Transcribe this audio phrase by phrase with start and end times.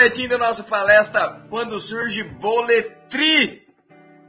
[0.00, 3.68] Boletim do nosso palestra, quando surge boletri,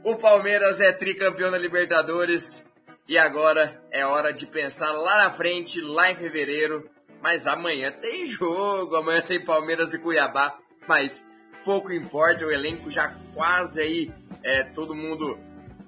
[0.04, 2.70] o Palmeiras é tricampeão da Libertadores
[3.08, 6.90] e agora é hora de pensar lá na frente, lá em fevereiro.
[7.22, 11.26] Mas amanhã tem jogo, amanhã tem Palmeiras e Cuiabá, mas
[11.64, 14.12] pouco importa, o elenco já quase aí,
[14.42, 15.38] é, todo mundo,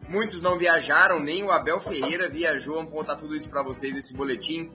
[0.08, 4.16] muitos não viajaram, nem o Abel Ferreira viajou, vamos contar tudo isso para vocês nesse
[4.16, 4.72] boletim.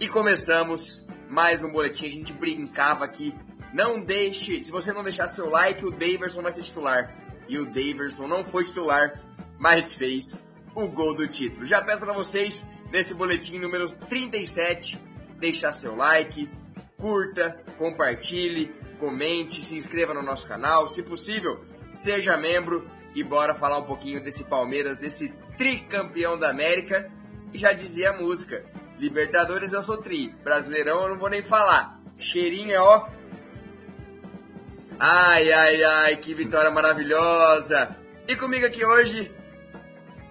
[0.00, 3.34] E começamos mais um boletim, a gente brincava aqui,
[3.74, 7.12] não deixe, se você não deixar seu like, o Daverson vai ser titular.
[7.48, 9.20] E o Daverson não foi titular,
[9.58, 11.66] mas fez o gol do título.
[11.66, 14.96] Já peço para vocês, nesse boletim número 37,
[15.40, 16.48] deixar seu like,
[16.96, 23.78] curta, compartilhe, comente, se inscreva no nosso canal, se possível, seja membro e bora falar
[23.78, 27.10] um pouquinho desse Palmeiras, desse tricampeão da América.
[27.52, 28.64] E já dizia a música,
[29.00, 32.00] Libertadores eu sou tri, Brasileirão eu não vou nem falar.
[32.16, 33.08] Cheirinho é ó.
[34.98, 37.96] Ai, ai, ai, que vitória maravilhosa!
[38.28, 39.30] E comigo aqui hoje,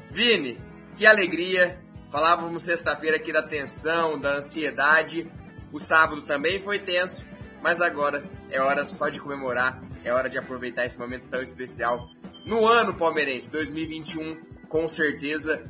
[0.09, 0.57] Vini,
[0.95, 1.79] que alegria!
[2.09, 5.29] Falávamos sexta-feira aqui da tensão, da ansiedade.
[5.71, 7.25] O sábado também foi tenso,
[7.61, 12.07] mas agora é hora só de comemorar, é hora de aproveitar esse momento tão especial.
[12.45, 15.63] No ano palmeirense, 2021, com certeza.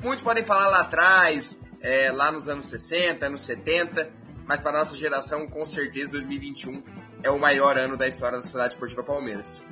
[0.00, 4.08] Muitos podem falar lá atrás, é, lá nos anos 60, anos 70,
[4.46, 8.74] mas para nossa geração, com certeza, 2021 é o maior ano da história da Sociedade
[8.74, 9.64] Esportiva Palmeiras.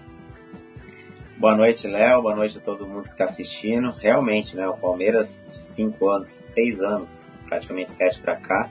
[1.37, 2.23] Boa noite, Léo.
[2.23, 3.91] Boa noite a todo mundo que está assistindo.
[3.93, 4.67] Realmente, né?
[4.69, 8.71] O Palmeiras, cinco anos, seis anos, praticamente sete para cá,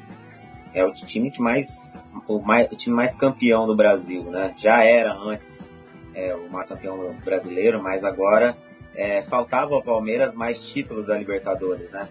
[0.73, 1.93] é o time que mais
[2.27, 4.55] o, mais, o time mais campeão do Brasil, né?
[4.57, 5.67] Já era antes
[6.13, 8.55] é, o maior campeão brasileiro, mas agora
[8.95, 12.07] é, faltava ao Palmeiras mais títulos da Libertadores, né?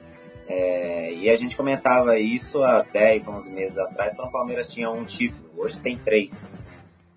[0.49, 4.91] É, e a gente comentava isso há 10, 11 meses atrás, quando o Palmeiras tinha
[4.91, 5.49] um título.
[5.57, 6.57] Hoje tem três.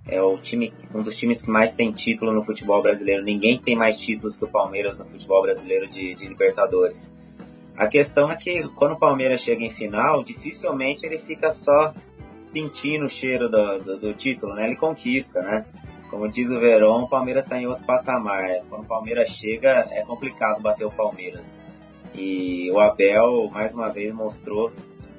[0.07, 3.23] É o time, um dos times que mais tem título no futebol brasileiro.
[3.23, 7.13] Ninguém tem mais títulos que o Palmeiras no futebol brasileiro de, de Libertadores.
[7.75, 11.93] A questão é que quando o Palmeiras chega em final, dificilmente ele fica só
[12.39, 14.67] sentindo o cheiro do, do, do título, né?
[14.67, 15.65] Ele conquista, né?
[16.09, 18.61] Como diz o Verón, o Palmeiras está em outro patamar.
[18.69, 21.65] Quando o Palmeiras chega, é complicado bater o Palmeiras.
[22.17, 24.71] E o Abel, mais uma vez, mostrou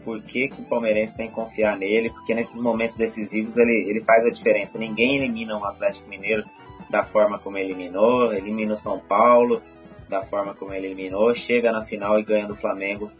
[0.04, 4.00] por que, que o palmeirense tem que confiar nele, porque nesses momentos decisivos ele, ele
[4.00, 4.78] faz a diferença.
[4.78, 6.44] Ninguém elimina um Atlético Mineiro
[6.88, 9.60] da forma como eliminou, elimina o São Paulo
[10.08, 13.10] da forma como ele eliminou, chega na final e ganha do Flamengo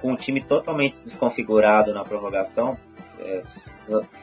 [0.00, 2.76] com um time totalmente desconfigurado na prorrogação.
[3.20, 3.38] É,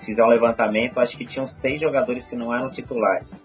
[0.01, 3.41] fizer um levantamento, acho que tinham seis jogadores que não eram titulares.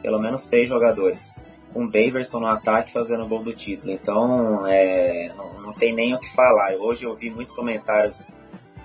[0.00, 1.30] Pelo menos seis jogadores
[1.74, 3.90] com o Daverson no ataque fazendo o gol do título.
[3.90, 6.72] Então, é, não, não, tem nem o que falar.
[6.76, 8.24] Hoje eu vi muitos comentários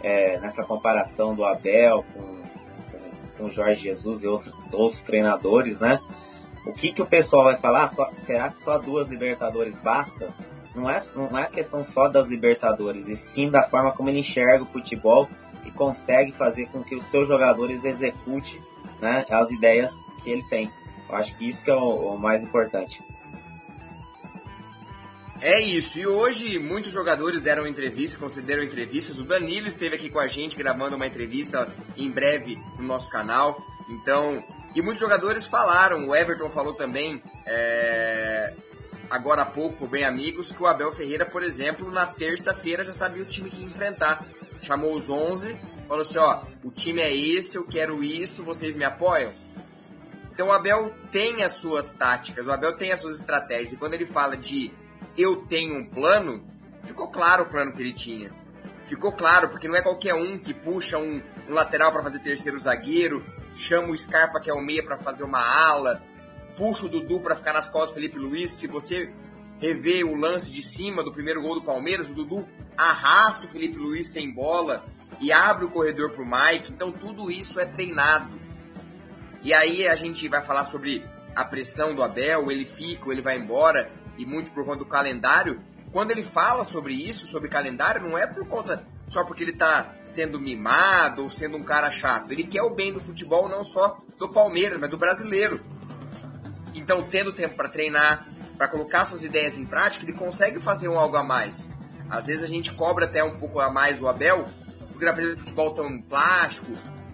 [0.02, 2.40] é, nessa comparação do Abel com,
[3.38, 6.02] com, o Jorge Jesus e outros, outros treinadores, né?
[6.66, 7.88] O que, que o pessoal vai falar?
[7.90, 10.34] Só, será que só duas Libertadores basta?
[10.76, 14.64] Não é, não é questão só das Libertadores, e sim da forma como ele enxerga
[14.64, 15.28] o futebol
[15.66, 18.60] e consegue fazer com que os seus jogadores executem
[19.02, 20.72] né, as ideias que ele tem.
[21.09, 23.02] Eu acho que isso que é o, o mais importante.
[25.42, 29.20] É isso, e hoje muitos jogadores deram entrevistas, concederam entrevistas.
[29.20, 33.58] O Danilo esteve aqui com a gente gravando uma entrevista em breve no nosso canal.
[33.90, 34.44] Então,
[34.75, 38.53] e muitos jogadores falaram, o Everton falou também, é,
[39.09, 43.24] agora há pouco, bem amigos, que o Abel Ferreira, por exemplo, na terça-feira já sabia
[43.24, 44.26] o time que ia enfrentar.
[44.62, 48.84] Chamou os 11, falou assim: ó, o time é esse, eu quero isso, vocês me
[48.84, 49.34] apoiam?
[50.40, 53.74] Então o Abel tem as suas táticas, o Abel tem as suas estratégias.
[53.74, 54.72] E quando ele fala de
[55.18, 56.42] eu tenho um plano,
[56.82, 58.32] ficou claro o plano que ele tinha.
[58.86, 62.58] Ficou claro, porque não é qualquer um que puxa um, um lateral para fazer terceiro
[62.58, 63.22] zagueiro,
[63.53, 66.02] chama o Scarpa, que é o meia, para fazer uma ala,
[66.56, 68.52] puxa o Dudu para ficar nas costas do Felipe Luiz.
[68.52, 69.12] Se você
[69.59, 72.47] rever o lance de cima do primeiro gol do Palmeiras, o Dudu
[72.78, 74.85] arrasta o Felipe Luiz sem bola
[75.20, 76.72] e abre o corredor para o Mike.
[76.72, 78.40] Então tudo isso é treinado.
[79.41, 81.06] E aí a gente vai falar sobre
[81.36, 85.62] a pressão do Abel, ele fica, ele vai embora, e muito por conta do calendário.
[85.91, 89.96] Quando ele fala sobre isso, sobre calendário, não é por conta só porque ele tá
[90.06, 92.32] sendo mimado ou sendo um cara chato.
[92.32, 95.62] Ele quer o bem do futebol, não só do Palmeiras, mas do brasileiro.
[96.76, 98.28] Então, tendo tempo para treinar,
[98.58, 101.72] para colocar suas ideias em prática, ele consegue fazer um algo a mais.
[102.09, 104.47] Às vezes a gente cobra até um pouco a mais o Abel,
[104.90, 106.72] porque na de futebol tão plástico,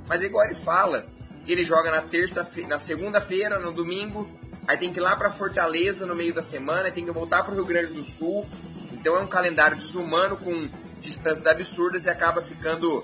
[0.08, 1.06] mas é igual ele fala,
[1.52, 4.30] ele joga na terça na segunda-feira, no domingo,
[4.68, 7.52] aí tem que ir lá para Fortaleza no meio da semana, tem que voltar para
[7.52, 8.48] o Rio Grande do Sul.
[8.94, 10.70] Então é um calendário desumano com
[11.00, 13.04] distâncias absurdas e acaba ficando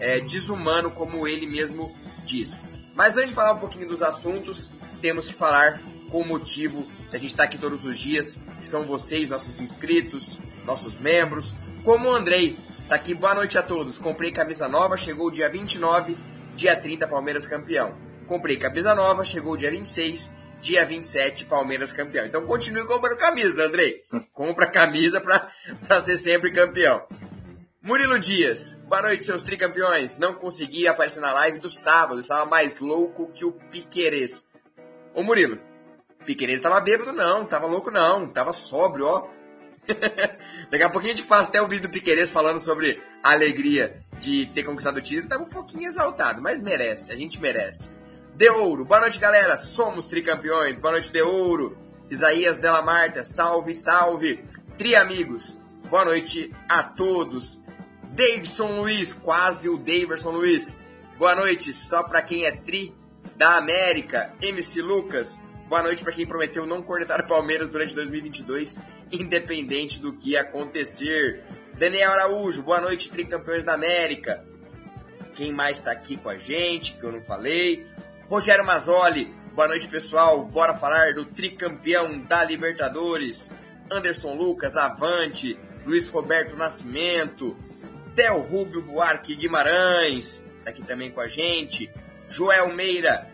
[0.00, 1.94] é, desumano, como ele mesmo
[2.24, 2.64] diz.
[2.94, 4.72] Mas antes de falar um pouquinho dos assuntos,
[5.02, 8.84] temos que falar com o motivo da gente estar aqui todos os dias, que são
[8.84, 12.56] vocês, nossos inscritos, nossos membros, como o Andrei.
[12.88, 13.98] Tá aqui, boa noite a todos.
[13.98, 16.16] Comprei camisa nova, chegou dia 29,
[16.54, 17.96] dia 30, Palmeiras campeão.
[18.26, 22.24] Comprei camisa nova, chegou dia 26, dia 27, Palmeiras campeão.
[22.24, 24.02] Então continue comprando camisa, Andrei.
[24.32, 25.50] Compra camisa pra,
[25.86, 27.06] pra ser sempre campeão.
[27.82, 30.16] Murilo Dias, boa noite, seus tricampeões.
[30.16, 34.48] Não consegui aparecer na live do sábado, estava mais louco que o Piquerez.
[35.12, 35.58] Ô Murilo,
[36.24, 39.28] Piquerez tava bêbado não, tava louco não, tava sóbrio, ó.
[40.70, 44.46] Daqui a pouquinho a gente passa até o vídeo do Piquerez falando sobre alegria de
[44.46, 45.28] ter conquistado o título.
[45.28, 47.90] Tava um pouquinho exaltado, mas merece, a gente merece.
[48.34, 51.76] De Ouro, boa noite galera, somos tricampeões, boa noite De Ouro.
[52.10, 54.42] Isaías Della Marta, salve, salve.
[54.78, 55.58] Tri amigos,
[55.90, 57.62] boa noite a todos.
[58.10, 60.76] Davidson Luiz, quase o Davidson Luiz.
[61.18, 62.94] Boa noite, só para quem é tri
[63.36, 64.32] da América.
[64.40, 68.80] MC Lucas, boa noite para quem prometeu não cornetar o Palmeiras durante 2022,
[69.12, 71.44] independente do que acontecer.
[71.78, 74.44] Daniel Araújo, boa noite, tricampeões da América.
[75.34, 77.84] Quem mais está aqui com a gente, que eu não falei?
[78.28, 83.52] Rogério Mazzoli, boa noite pessoal, bora falar do tricampeão da Libertadores.
[83.90, 87.56] Anderson Lucas, Avante, Luiz Roberto Nascimento,
[88.14, 91.90] Theo Rubio Buarque Guimarães, tá aqui também com a gente.
[92.28, 93.28] Joel Meira,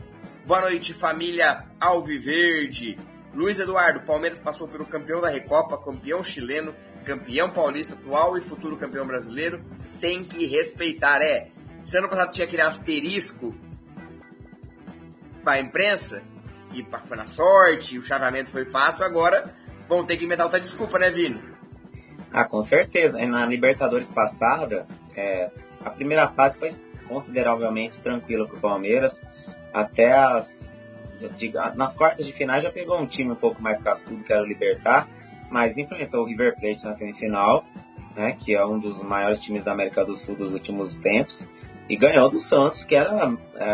[0.47, 2.99] boa noite família Alviverde.
[3.35, 6.75] Luiz Eduardo, Palmeiras passou pelo campeão da Recopa, campeão chileno,
[7.05, 9.65] campeão paulista atual e futuro campeão brasileiro.
[10.01, 11.49] Tem que respeitar, é.
[11.85, 13.55] Se ano passado tinha aquele asterisco
[15.43, 16.23] pra imprensa,
[16.73, 19.55] e foi na sorte, o chaveamento foi fácil, agora
[19.89, 21.41] vão ter que inventar outra desculpa, né, Vini?
[22.33, 23.19] Ah, com certeza.
[23.27, 24.87] Na Libertadores passada,
[25.17, 25.51] é,
[25.85, 26.73] a primeira fase foi
[27.09, 29.21] consideravelmente tranquila para o Palmeiras.
[29.73, 30.71] Até as.
[31.75, 34.47] Nas quartas de final já pegou um time um pouco mais cascudo, que era o
[34.47, 35.07] Libertar,
[35.51, 37.65] mas enfrentou o River Plate na semifinal,
[38.17, 41.49] né, que é um dos maiores times da América do Sul dos últimos tempos,
[41.89, 43.65] e ganhou do Santos, que era é,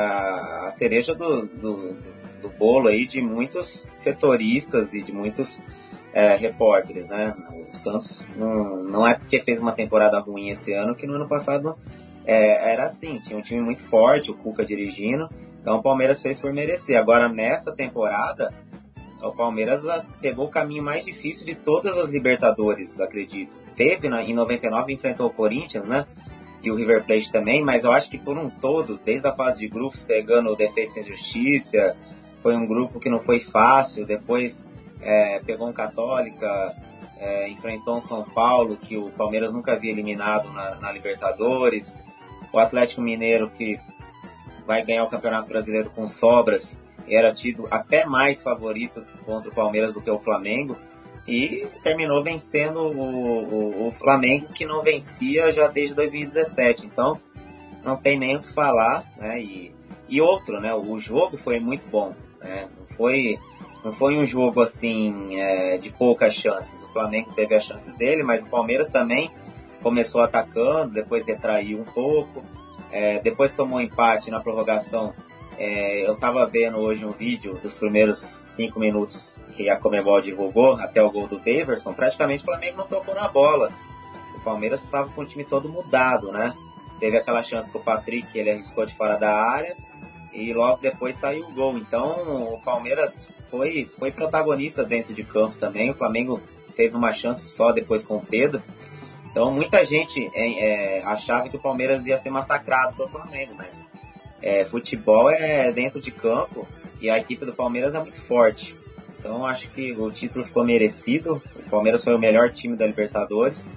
[0.67, 1.97] a cereja do, do,
[2.41, 5.61] do bolo aí de muitos setoristas e de muitos
[6.15, 7.35] é, repórteres, né?
[7.71, 11.29] O Santos não, não é porque fez uma temporada ruim esse ano que no ano
[11.29, 11.77] passado
[12.25, 15.29] é, era assim, tinha um time muito forte, o Cuca dirigindo,
[15.61, 16.99] então o Palmeiras fez por merecer.
[16.99, 18.55] Agora nessa temporada,
[19.23, 19.83] o Palmeiras
[20.21, 23.57] pegou o caminho mais difícil de todas as Libertadores, acredito.
[23.75, 26.05] Teve em 99 enfrentou o Corinthians, né?
[26.63, 29.61] E o River Plate também, mas eu acho que por um todo, desde a fase
[29.61, 31.97] de grupos, pegando o Defesa e Justiça,
[32.43, 34.07] foi um grupo que não foi fácil.
[34.07, 34.69] Depois
[35.01, 36.75] é, pegou um Católica,
[37.19, 41.99] é, enfrentou um São Paulo, que o Palmeiras nunca havia eliminado na, na, Libertadores,
[42.53, 43.79] o Atlético Mineiro, que
[44.67, 46.79] vai ganhar o Campeonato Brasileiro com sobras,
[47.09, 50.77] era tido até mais favorito contra o Palmeiras do que o Flamengo,
[51.27, 56.87] e terminou vencendo o, o, o Flamengo, que não vencia já desde 2017.
[56.87, 57.21] Então,
[57.85, 59.41] não tem nem o que falar, né?
[59.41, 59.75] E,
[60.09, 60.73] e outro, né?
[60.75, 62.69] O jogo foi muito bom, né?
[62.79, 63.39] Não foi
[63.85, 66.83] não foi um jogo assim é, de poucas chances.
[66.83, 69.31] O Flamengo teve as chances dele, mas o Palmeiras também
[69.81, 72.45] começou atacando, depois retraiu um pouco,
[72.91, 75.15] é, depois tomou empate na prorrogação.
[75.59, 80.75] É, eu estava vendo hoje um vídeo dos primeiros cinco minutos que a Comebol divulgou
[80.75, 81.95] até o gol do Daverson.
[81.95, 83.73] Praticamente o Flamengo não tocou na bola.
[84.37, 86.55] O Palmeiras estava com o time todo mudado, né?
[87.01, 89.77] Teve aquela chance com o Patrick, ele arriscou de fora da área
[90.33, 91.79] e logo depois saiu o gol.
[91.79, 95.91] Então o Palmeiras foi, foi protagonista dentro de campo também.
[95.91, 96.41] O Flamengo
[96.75, 98.63] teve uma chance só depois com o Pedro.
[99.31, 103.91] Então muita gente é, achava que o Palmeiras ia ser massacrado pelo Flamengo, mas
[104.43, 106.67] é, futebol é dentro de campo
[107.01, 108.75] e a equipe do Palmeiras é muito forte.
[109.19, 111.43] Então acho que o título ficou merecido.
[111.55, 113.71] O Palmeiras foi o melhor time da Libertadores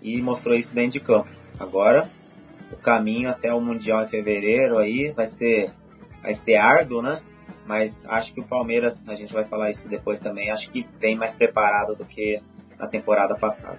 [0.00, 1.28] e mostrou isso dentro de campo.
[1.58, 2.08] Agora
[2.72, 5.70] o caminho até o Mundial em fevereiro aí vai ser
[6.22, 7.20] vai ser árduo, né?
[7.66, 11.16] mas acho que o Palmeiras, a gente vai falar isso depois também, acho que vem
[11.16, 12.40] mais preparado do que
[12.78, 13.78] na temporada passada.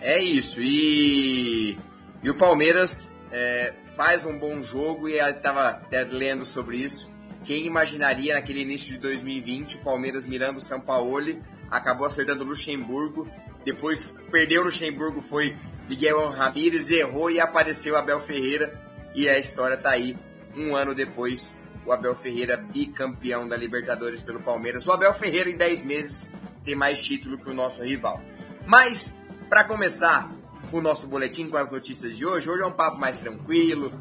[0.00, 1.76] É isso, e,
[2.22, 7.10] e o Palmeiras é, faz um bom jogo e estava até lendo sobre isso.
[7.44, 11.40] Quem imaginaria naquele início de 2020 o Palmeiras mirando o São Paulo,
[11.70, 13.28] acabou acertando o Luxemburgo,
[13.64, 15.56] depois perdeu o Luxemburgo, foi
[15.88, 18.80] Miguel Ramírez, errou e apareceu Abel Ferreira
[19.14, 20.16] e a história está aí
[20.54, 24.86] um ano depois o Abel Ferreira bicampeão da Libertadores pelo Palmeiras.
[24.86, 26.28] O Abel Ferreira em 10 meses
[26.64, 28.20] tem mais título que o nosso rival.
[28.66, 30.32] Mas, para começar,
[30.72, 32.48] o nosso boletim com as notícias de hoje.
[32.48, 33.92] Hoje é um papo mais tranquilo,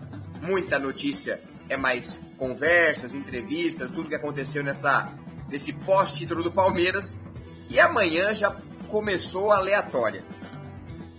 [0.41, 5.13] muita notícia, é mais conversas, entrevistas, tudo que aconteceu nessa
[5.47, 7.23] nesse pós-título do Palmeiras.
[7.69, 8.55] E amanhã já
[8.87, 10.23] começou a aleatória.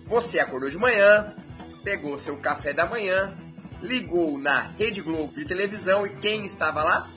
[0.06, 1.34] Você acordou de manhã,
[1.82, 3.36] pegou seu café da manhã,
[3.82, 7.10] ligou na Rede Globo de televisão e quem estava lá?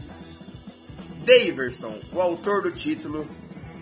[1.26, 3.28] Daverson, o autor do título,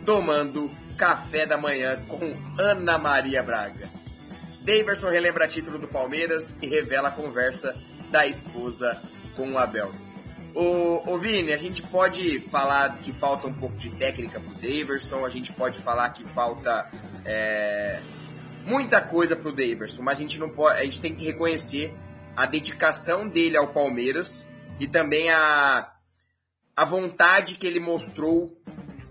[0.06, 3.97] tomando café da manhã com Ana Maria Braga.
[4.68, 7.74] Daverson relembra título do Palmeiras e revela a conversa
[8.12, 9.02] da esposa
[9.34, 9.94] com o Abel.
[10.54, 15.26] Ô, ô Vini, a gente pode falar que falta um pouco de técnica pro Daverson,
[15.26, 16.92] a gente pode falar que falta
[17.24, 18.02] é,
[18.66, 21.96] muita coisa pro Daverson, mas a gente não pode, a gente tem que reconhecer
[22.36, 24.46] a dedicação dele ao Palmeiras
[24.82, 25.94] e também a,
[26.76, 28.62] a vontade que ele mostrou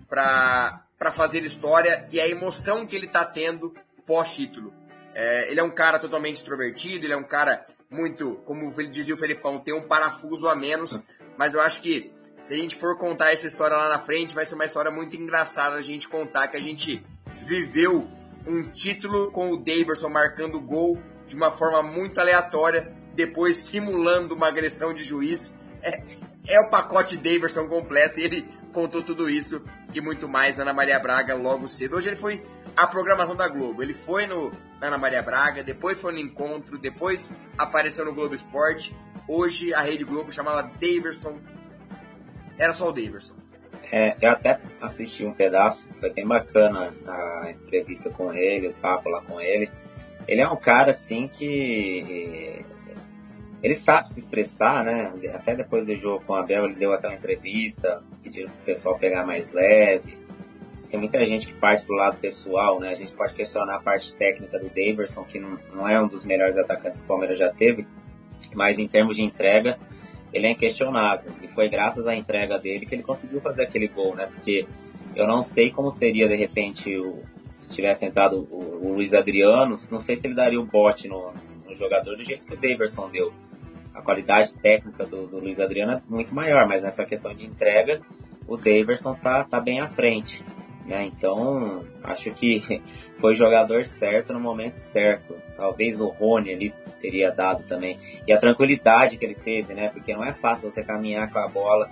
[0.07, 0.83] para
[1.13, 3.73] fazer história e a emoção que ele está tendo
[4.05, 4.75] pós-título.
[5.19, 9.19] É, ele é um cara totalmente extrovertido, ele é um cara muito, como dizia o
[9.19, 11.01] Felipão, tem um parafuso a menos,
[11.39, 12.13] mas eu acho que
[12.45, 15.17] se a gente for contar essa história lá na frente, vai ser uma história muito
[15.17, 17.03] engraçada a gente contar que a gente
[17.43, 18.07] viveu
[18.47, 24.49] um título com o Daverson marcando gol de uma forma muito aleatória, depois simulando uma
[24.49, 25.57] agressão de juiz.
[25.81, 26.03] É,
[26.47, 30.75] é o pacote Daverson completo e ele contou tudo isso e muito mais na Ana
[30.75, 31.97] Maria Braga logo cedo.
[31.97, 32.45] Hoje ele foi
[32.76, 33.83] a programação da Globo.
[33.83, 38.35] Ele foi no na Ana Maria Braga, depois foi no Encontro, depois apareceu no Globo
[38.35, 38.95] Esporte.
[39.26, 41.38] Hoje a Rede Globo chamava Daverson.
[42.59, 43.35] Era só o Daverson.
[43.90, 49.09] É, eu até assisti um pedaço, foi bem bacana a entrevista com ele, o papo
[49.09, 49.71] lá com ele.
[50.26, 52.64] Ele é um cara assim que
[53.62, 55.12] ele sabe se expressar, né?
[55.33, 58.99] Até depois do jogo com o Abel, ele deu até uma entrevista, pediu pro pessoal
[58.99, 60.25] pegar mais leve.
[60.87, 62.90] Tem muita gente que parte pro lado pessoal, né?
[62.90, 66.25] A gente pode questionar a parte técnica do Daverson, que não, não é um dos
[66.25, 67.87] melhores atacantes que o Palmeiras já teve,
[68.55, 69.78] mas em termos de entrega,
[70.33, 71.33] ele é inquestionável.
[71.43, 74.26] E foi graças à entrega dele que ele conseguiu fazer aquele gol, né?
[74.26, 74.66] Porque
[75.14, 77.23] eu não sei como seria, de repente, o,
[77.57, 81.33] se tivesse entrado o, o Luiz Adriano, não sei se ele daria o bote no,
[81.66, 83.33] no jogador do jeito que o Daverson deu.
[83.95, 88.00] A qualidade técnica do, do Luiz Adriano é muito maior, mas nessa questão de entrega,
[88.47, 90.45] o Daverson tá, tá bem à frente.
[90.87, 91.07] Né?
[91.07, 92.81] Então, acho que
[93.19, 95.37] foi jogador certo no momento certo.
[95.55, 97.99] Talvez o Rony ali teria dado também.
[98.26, 99.88] E a tranquilidade que ele teve, né?
[99.88, 101.90] Porque não é fácil você caminhar com a bola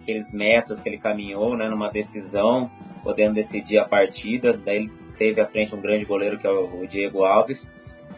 [0.00, 2.70] aqueles metros que ele caminhou, né, numa decisão,
[3.04, 4.52] podendo decidir a partida.
[4.52, 7.70] Daí ele teve à frente um grande goleiro que é o Diego Alves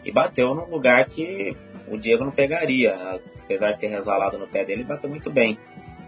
[0.03, 1.55] e bateu num lugar que
[1.87, 5.57] o Diego não pegaria, apesar de ter resvalado no pé dele, bateu muito bem.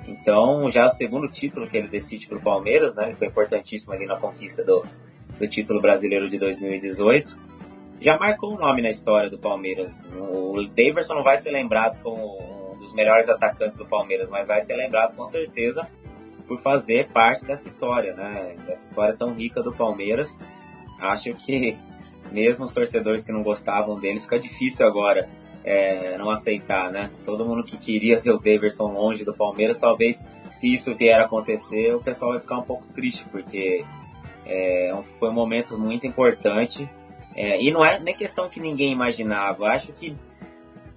[0.08, 3.08] Então, já é o segundo título que ele decide para o Palmeiras, né?
[3.08, 4.84] Ele foi importantíssimo ali na conquista do,
[5.38, 7.38] do título brasileiro de 2018.
[8.00, 9.92] Já marcou um nome na história do Palmeiras.
[10.18, 14.62] O Daverson não vai ser lembrado como um dos melhores atacantes do Palmeiras, mas vai
[14.62, 15.86] ser lembrado com certeza
[16.48, 18.56] por fazer parte dessa história, né?
[18.66, 20.38] Dessa história tão rica do Palmeiras.
[21.00, 21.78] Acho que
[22.32, 25.30] mesmo os torcedores que não gostavam dele, fica difícil agora
[25.68, 27.12] é, não aceitar, né?
[27.26, 31.26] Todo mundo que queria ver o Daverson longe do Palmeiras, talvez se isso vier a
[31.26, 33.84] acontecer, o pessoal vai ficar um pouco triste, porque
[34.46, 36.90] é, foi um momento muito importante.
[37.36, 39.68] É, e não é nem questão que ninguém imaginava.
[39.68, 40.16] Acho que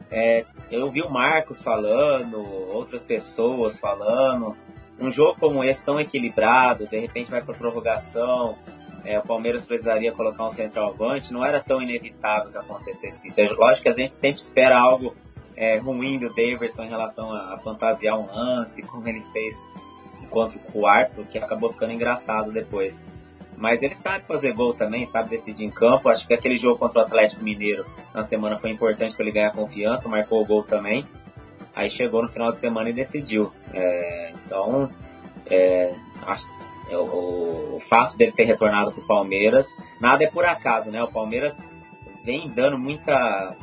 [0.09, 2.41] é, eu vi o Marcos falando,
[2.73, 4.57] outras pessoas falando.
[5.01, 8.57] Um jogo como esse tão equilibrado, de repente vai para prorrogação,
[9.05, 13.41] é, o Palmeiras precisaria colocar um centroavante, não era tão inevitável que acontecesse isso.
[13.41, 15.15] É lógico que a gente sempre espera algo
[15.57, 19.55] é, ruim do Daverson em relação a, a, fantasiar um lance, como ele fez
[20.31, 23.05] contra o quarto, que acabou ficando engraçado depois.
[23.57, 26.09] Mas ele sabe fazer gol também, sabe decidir em campo.
[26.09, 29.53] Acho que aquele jogo contra o Atlético Mineiro na semana foi importante para ele ganhar
[29.53, 31.07] confiança, marcou o gol também.
[31.75, 33.53] Aí chegou no final de semana e decidiu.
[33.75, 34.91] É, então,
[35.47, 35.93] é,
[36.27, 36.47] acho,
[36.97, 39.67] o, o fato dele ter retornado para o Palmeiras,
[40.01, 41.03] nada é por acaso, né?
[41.03, 41.63] O Palmeiras
[42.25, 43.57] vem dando muita.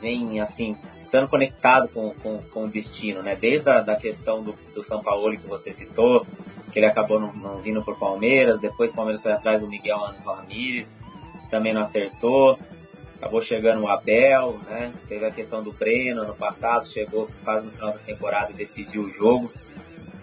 [0.00, 3.36] vem, assim, estando conectado com, com, com o destino, né?
[3.36, 6.26] Desde a da questão do, do São Paulo que você citou,
[6.72, 9.68] que ele acabou não, não vindo para o Palmeiras, depois o Palmeiras foi atrás do
[9.68, 11.00] Miguel Ramírez,
[11.50, 12.58] também não acertou.
[13.16, 14.92] Acabou chegando o Abel, né?
[15.08, 19.04] Teve a questão do Breno no passado, chegou quase no final da temporada e decidiu
[19.04, 19.50] o jogo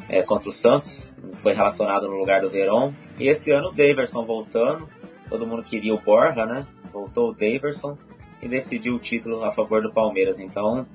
[0.07, 1.01] é, contra o Santos,
[1.41, 2.93] foi relacionado no lugar do Verón.
[3.17, 4.89] E esse ano o Daverson voltando,
[5.29, 6.65] todo mundo queria o Borja, né?
[6.91, 7.97] Voltou o Daverson
[8.41, 10.39] e decidiu o título a favor do Palmeiras.
[10.39, 10.85] Então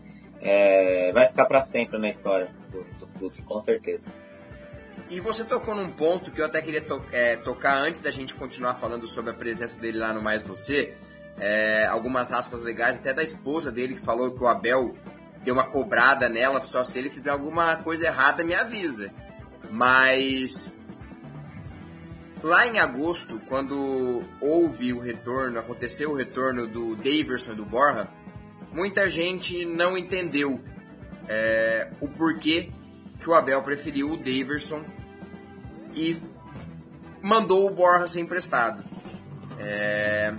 [0.40, 4.08] é, vai ficar para sempre na história do, do, clube, com certeza.
[5.08, 8.34] E você tocou num ponto que eu até queria to é, tocar antes da gente
[8.34, 10.94] continuar falando sobre a presença dele lá no Mais Você.
[11.38, 14.94] é, algumas aspas legais, até da esposa dele, que falou que o Abel
[15.44, 19.12] deu uma cobrada nela, só se ele fizer alguma coisa errada, me avisa.
[19.70, 20.76] Mas
[22.42, 28.08] lá em agosto, quando houve o retorno, aconteceu o retorno do Daverson e do Borja,
[28.72, 30.60] muita gente não entendeu
[31.28, 32.70] é, o porquê
[33.18, 34.84] que o Abel preferiu o Daverson
[35.94, 36.20] e
[37.22, 38.84] mandou o Borja ser emprestado.
[39.58, 40.34] É,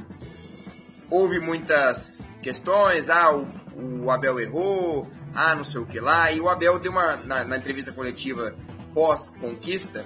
[1.09, 3.47] houve muitas questões, ah, o,
[4.03, 7.43] o, Abel errou, ah, não sei o que lá, e o Abel deu uma, na,
[7.43, 8.55] na entrevista coletiva
[8.97, 10.03] pós-conquista,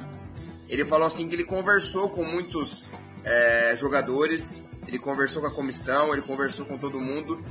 [0.68, 2.92] ele falou assim que ele conversou com muitos
[3.24, 7.42] é, jogadores, ele conversou com a comissão, ele conversou com todo mundo,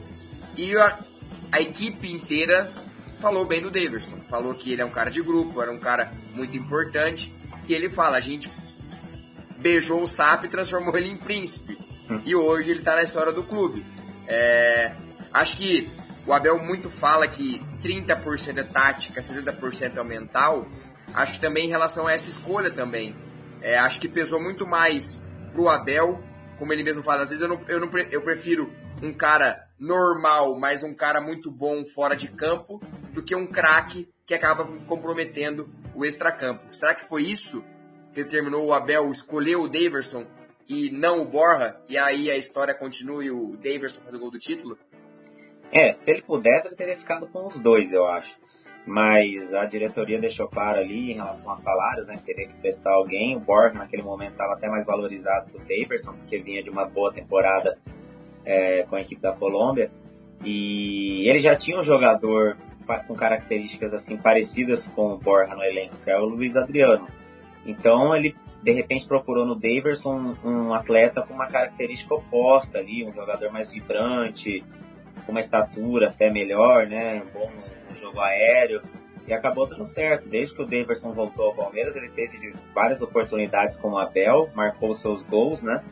[0.55, 0.99] e a,
[1.51, 2.71] a equipe inteira
[3.19, 6.13] falou bem do Davidson, falou que ele é um cara de grupo, era um cara
[6.35, 7.35] muito importante,
[7.67, 8.51] e ele fala, a gente
[9.57, 11.79] beijou o sapo e transformou ele em príncipe.
[12.11, 12.21] Hum.
[12.23, 13.83] E hoje ele está na história do clube.
[14.27, 14.93] É,
[15.33, 15.91] acho que
[16.27, 20.67] o Abel muito fala que 30% é tática, 70% é mental.
[21.15, 23.15] Acho que também em relação a essa escolha também.
[23.61, 26.23] É, acho que pesou muito mais pro Abel,
[26.59, 30.59] como ele mesmo fala, às vezes eu, não, eu, não, eu prefiro um cara normal,
[30.59, 32.81] mas um cara muito bom fora de campo,
[33.13, 36.63] do que um craque que acaba comprometendo o extracampo.
[36.75, 37.65] Será que foi isso
[38.13, 40.27] que determinou o Abel escolher o Daverson
[40.69, 44.31] e não o Borja, e aí a história continua e o Daverson faz o gol
[44.31, 44.79] do título?
[45.73, 48.37] É, se ele pudesse, ele teria ficado com os dois, eu acho.
[48.87, 52.19] Mas a diretoria deixou claro ali em relação aos salários, né?
[52.25, 53.37] Teria que prestar alguém.
[53.37, 56.87] O Borja, naquele momento, estava até mais valorizado que o Daverson, porque vinha de uma
[56.87, 57.79] boa temporada
[58.45, 59.91] é, com a equipe da Colômbia.
[60.45, 62.57] E ele já tinha um jogador
[63.07, 67.07] com características assim parecidas com o Borja no elenco, que é o Luiz Adriano.
[67.65, 73.13] Então ele de repente procurou no Daverson um atleta com uma característica oposta ali, um
[73.13, 74.65] jogador mais vibrante,
[75.25, 77.23] com uma estatura até melhor, né?
[77.23, 77.70] Um bom um
[78.11, 78.83] jogo aéreo.
[79.27, 80.29] E acabou dando certo.
[80.29, 84.93] Desde que o Daverson voltou ao Palmeiras, ele teve várias oportunidades com o Abel, marcou
[84.93, 85.85] seus gols, né?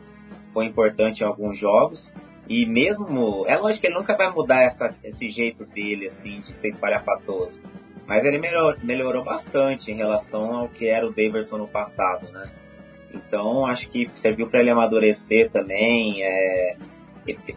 [0.53, 2.13] Foi importante em alguns jogos.
[2.47, 3.45] E mesmo.
[3.47, 7.61] É lógico que ele nunca vai mudar essa, esse jeito dele, assim, de ser espalhafatoso.
[8.05, 12.49] Mas ele melhorou, melhorou bastante em relação ao que era o Daverson no passado, né?
[13.13, 16.23] Então acho que serviu para ele amadurecer também.
[16.23, 16.75] É,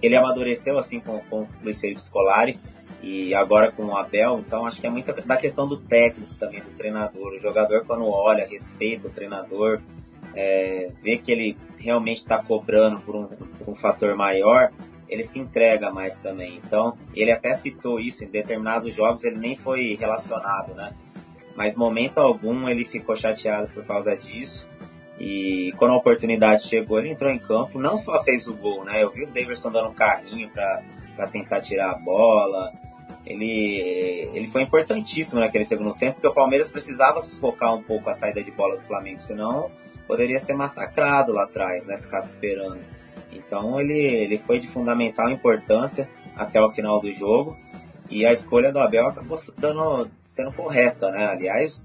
[0.03, 2.61] ele amadureceu assim com, com o Luiz Felipe Scolari
[3.03, 4.39] e agora com o Abel.
[4.39, 7.33] Então acho que é muito da questão do técnico também, do treinador.
[7.33, 9.81] O jogador quando olha, respeita o treinador,
[10.35, 14.71] é, vê que ele realmente está cobrando por um, por um fator maior,
[15.09, 16.61] ele se entrega mais também.
[16.65, 20.93] Então, ele até citou isso, em determinados jogos ele nem foi relacionado, né?
[21.55, 24.67] Mas momento algum ele ficou chateado por causa disso.
[25.19, 29.03] E quando a oportunidade chegou, ele entrou em campo, não só fez o gol, né?
[29.03, 32.73] Eu vi o Davidson dando um carrinho para tentar tirar a bola.
[33.25, 38.15] Ele, ele foi importantíssimo naquele segundo tempo, porque o Palmeiras precisava sufocar um pouco a
[38.15, 39.71] saída de bola do Flamengo, senão
[40.07, 41.97] poderia ser massacrado lá atrás, né?
[41.97, 42.81] Se ficasse esperando.
[43.33, 47.57] Então ele, ele foi de fundamental importância até o final do jogo
[48.11, 51.27] e a escolha do Abel acabou dando, sendo correta, né?
[51.27, 51.83] Aliás,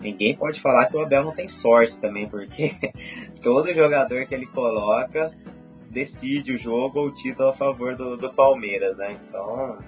[0.00, 2.74] ninguém pode falar que o Abel não tem sorte também, porque
[3.42, 5.32] todo jogador que ele coloca
[5.90, 9.16] decide o jogo ou o título a favor do, do Palmeiras, né?
[9.28, 9.78] Então,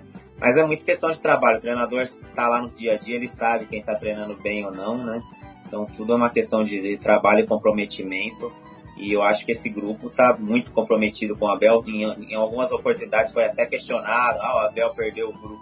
[0.40, 1.58] mas é muito questão de trabalho.
[1.58, 4.72] O treinador está lá no dia a dia, ele sabe quem está treinando bem ou
[4.72, 5.20] não, né?
[5.66, 8.52] Então tudo é uma questão de, trabalho e comprometimento.
[8.96, 11.84] E eu acho que esse grupo está muito comprometido com o Abel.
[11.86, 15.60] Em, em, algumas oportunidades foi até questionado: ah, o Abel perdeu o grupo.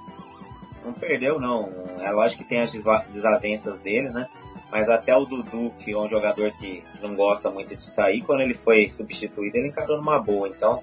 [0.84, 1.70] Não perdeu, não.
[2.00, 2.72] É lógico que tem as
[3.10, 4.28] desavenças dele, né?
[4.70, 8.40] Mas até o Dudu, que é um jogador que não gosta muito de sair, quando
[8.40, 10.48] ele foi substituído, ele encarou numa boa.
[10.48, 10.82] Então,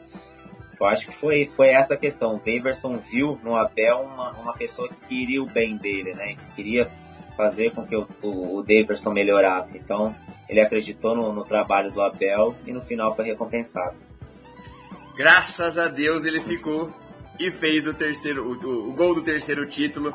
[0.79, 2.35] eu acho que foi, foi essa questão.
[2.35, 6.35] O Daverson viu no Abel uma, uma pessoa que queria o bem dele, né?
[6.35, 6.91] Que queria
[7.35, 9.77] fazer com que o, o, o Daverson melhorasse.
[9.77, 10.15] Então,
[10.47, 13.95] ele acreditou no, no, trabalho do Abel e no final foi recompensado.
[15.15, 16.91] Graças a Deus ele ficou
[17.39, 20.13] e fez o terceiro, o, o gol do terceiro título.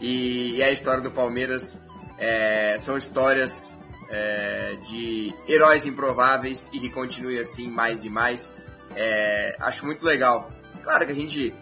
[0.00, 1.84] E, e, a história do Palmeiras
[2.16, 3.76] é, são histórias
[4.08, 8.56] é, de heróis improváveis e que continue assim mais e mais.
[8.94, 10.50] É, acho muito legal.
[10.82, 11.54] Claro que a gente,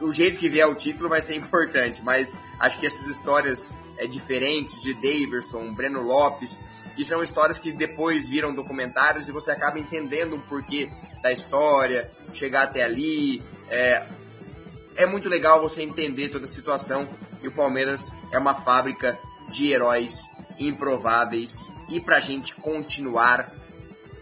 [0.00, 4.06] o jeito que vier o título vai ser importante, mas acho que essas histórias é,
[4.06, 6.60] diferentes de Daverson, Breno Lopes,
[6.96, 10.90] e são histórias que depois viram documentários e você acaba entendendo o porquê
[11.22, 13.42] da história, chegar até ali.
[13.68, 14.06] É,
[14.96, 17.06] é muito legal você entender toda a situação
[17.42, 19.18] e o Palmeiras é uma fábrica
[19.50, 21.70] de heróis improváveis.
[21.88, 23.52] E pra gente continuar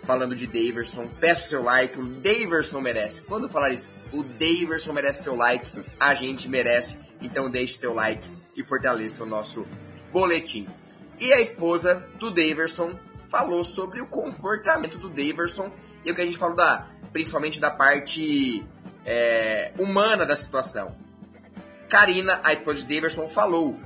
[0.05, 3.23] falando de Daverson, peço seu like, o Daverson merece.
[3.23, 6.99] Quando eu falar isso, O Daverson merece seu like, a gente merece.
[7.21, 9.67] Então deixe seu like e fortaleça o nosso
[10.13, 10.69] boletim.
[11.19, 15.73] E a esposa do Daverson falou sobre o comportamento do Daverson
[16.05, 18.65] e o que a gente falou da, principalmente da parte
[19.05, 20.95] é, humana da situação.
[21.89, 23.79] Karina, a esposa de Daverson, falou: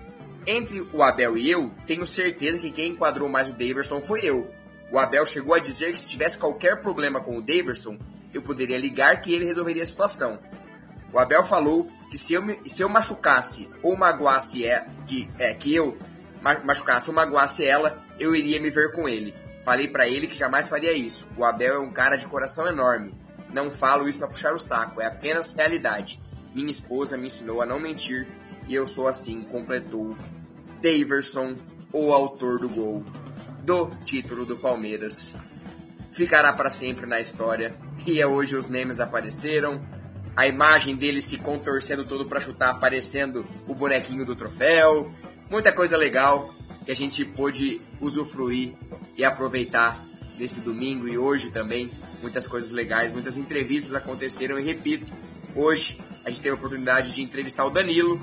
[0.46, 4.50] Entre o Abel e eu, tenho certeza que quem enquadrou mais o Daverson foi eu.
[4.90, 7.98] O Abel chegou a dizer que se tivesse qualquer problema com o Daverson,
[8.32, 10.38] eu poderia ligar que ele resolveria a situação.
[11.12, 15.74] O Abel falou que se eu, se eu machucasse ou magoasse é, que, é, que
[15.74, 15.96] eu
[16.62, 19.34] machucasse ou magoasse ela, eu iria me ver com ele.
[19.64, 21.28] Falei para ele que jamais faria isso.
[21.36, 23.14] O Abel é um cara de coração enorme.
[23.52, 26.20] Não falo isso para puxar o saco, é apenas realidade.
[26.54, 28.26] Minha esposa me ensinou a não mentir
[28.66, 30.16] e eu sou assim, completou
[30.82, 31.56] Daverson,
[31.92, 33.04] o autor do gol
[33.68, 35.36] do título do Palmeiras.
[36.10, 37.74] Ficará para sempre na história.
[38.06, 39.86] E é hoje os memes apareceram,
[40.34, 45.12] a imagem dele se contorcendo todo para chutar, aparecendo o bonequinho do troféu.
[45.50, 46.54] Muita coisa legal
[46.86, 48.72] que a gente pôde usufruir
[49.14, 50.02] e aproveitar
[50.38, 51.90] nesse domingo e hoje também.
[52.22, 55.12] Muitas coisas legais, muitas entrevistas aconteceram e repito,
[55.54, 58.18] hoje a gente teve a oportunidade de entrevistar o Danilo.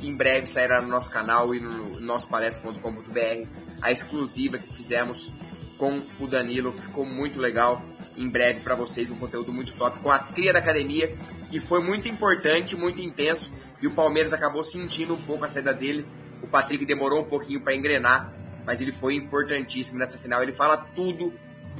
[0.00, 5.32] Em breve sairá no nosso canal e no nosso palestra.com.br a exclusiva que fizemos
[5.76, 6.72] com o Danilo.
[6.72, 7.82] Ficou muito legal.
[8.16, 11.16] Em breve para vocês um conteúdo muito top com a cria da academia,
[11.48, 13.52] que foi muito importante, muito intenso.
[13.80, 16.06] E o Palmeiras acabou sentindo um pouco a saída dele.
[16.42, 18.32] O Patrick demorou um pouquinho para engrenar,
[18.66, 20.42] mas ele foi importantíssimo nessa final.
[20.42, 21.32] Ele fala tudo,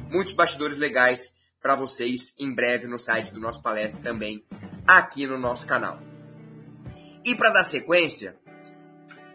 [0.09, 4.45] muitos bastidores legais para vocês em breve no site do nosso palestra também
[4.87, 5.99] aqui no nosso canal.
[7.23, 8.37] E para dar sequência,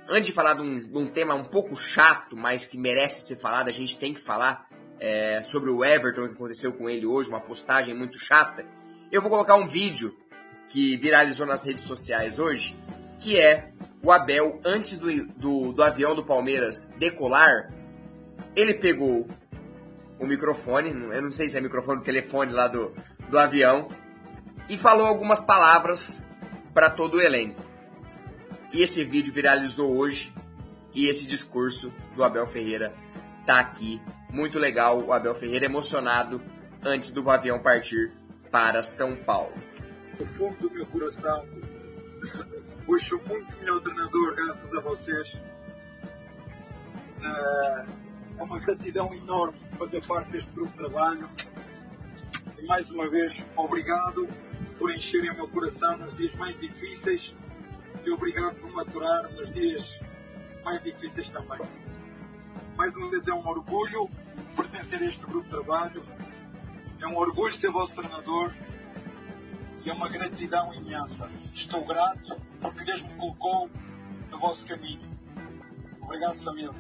[0.09, 3.37] antes de falar de um, de um, tema um pouco chato, mas que merece ser
[3.37, 4.69] falado, a gente tem que falar
[5.01, 8.65] é, sobre o Everton, que aconteceu com ele hoje, uma postagem muito chata.
[9.11, 10.17] Eu vou colocar um vídeo
[10.69, 12.77] que viralizou nas redes sociais hoje,
[13.21, 13.71] que é
[14.03, 17.73] o Abel, antes do, do, do avião do Palmeiras decolar,
[18.55, 19.27] ele pegou
[20.19, 22.95] o microfone, eu não sei se é microfone ou telefone lá do,
[23.31, 23.89] do avião,
[24.69, 26.23] e falou algumas palavras
[26.75, 27.63] para todo o elenco.
[28.75, 30.35] E esse vídeo viralizou hoje
[30.93, 32.93] e esse discurso do Abel Ferreira
[33.47, 34.03] tá aqui.
[34.29, 36.43] Muito legal, o Abel Ferreira emocionado
[36.83, 38.11] antes do avião partir
[38.51, 39.55] para São Paulo.
[40.19, 41.47] Do fundo do meu coração,
[42.89, 45.37] hoje sou muito melhor treinador graças a vocês.
[47.23, 51.29] É uma gratidão enorme fazer parte deste grupo de trabalho.
[52.59, 54.27] E mais uma vez, obrigado
[54.81, 57.33] por encherem o meu coração nos dias mais difíceis
[58.07, 59.85] e obrigado por maturar nos dias
[60.65, 61.61] mais difíceis também.
[62.77, 64.09] Mais uma vez é um orgulho
[64.57, 66.03] pertencer a este grupo de trabalho,
[67.01, 68.53] é um orgulho ser vosso treinador
[69.85, 71.31] e é uma gratidão imensa.
[71.55, 73.71] Estou grato porque Deus me colocou
[74.31, 75.09] no vosso caminho.
[76.03, 76.71] Obrigado, Samir.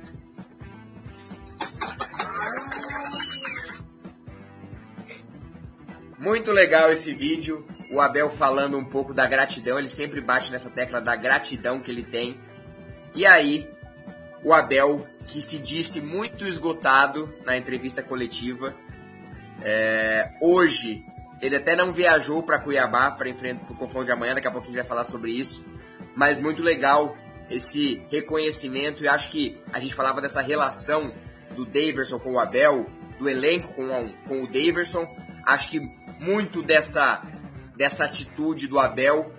[6.19, 7.74] Muito legal esse vídeo.
[7.95, 9.79] O Abel falando um pouco da gratidão.
[9.79, 12.41] Ele sempre bate nessa tecla da gratidão que ele tem.
[13.15, 13.71] E aí,
[14.43, 18.75] o Abel, que se disse muito esgotado na entrevista coletiva,
[19.63, 21.07] é, hoje
[21.41, 24.35] ele até não viajou para Cuiabá para enfrentar o confronto de amanhã.
[24.35, 25.65] Daqui a pouco a gente vai falar sobre isso.
[26.17, 27.17] Mas muito legal
[27.49, 29.05] esse reconhecimento.
[29.05, 31.13] E acho que a gente falava dessa relação
[31.55, 32.87] do Daverson com o Abel,
[33.21, 35.07] do elenco com, com o Daverson.
[35.47, 35.81] Acho que
[36.19, 37.23] muito dessa,
[37.77, 39.33] dessa atitude do Abel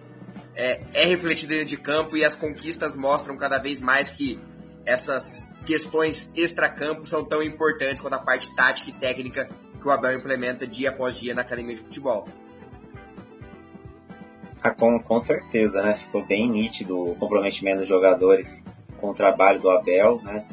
[0.55, 4.39] é, é refletida dentro de campo e as conquistas mostram cada vez mais que
[4.85, 9.49] essas questões extra-campo são tão importantes quanto a parte tática e técnica
[9.81, 12.27] que o Abel implementa dia após dia na academia de futebol.
[14.61, 15.93] Ah, com, com certeza, né?
[15.93, 18.63] Ficou bem nítido o comprometimento dos jogadores
[18.99, 20.43] com o trabalho do Abel, né?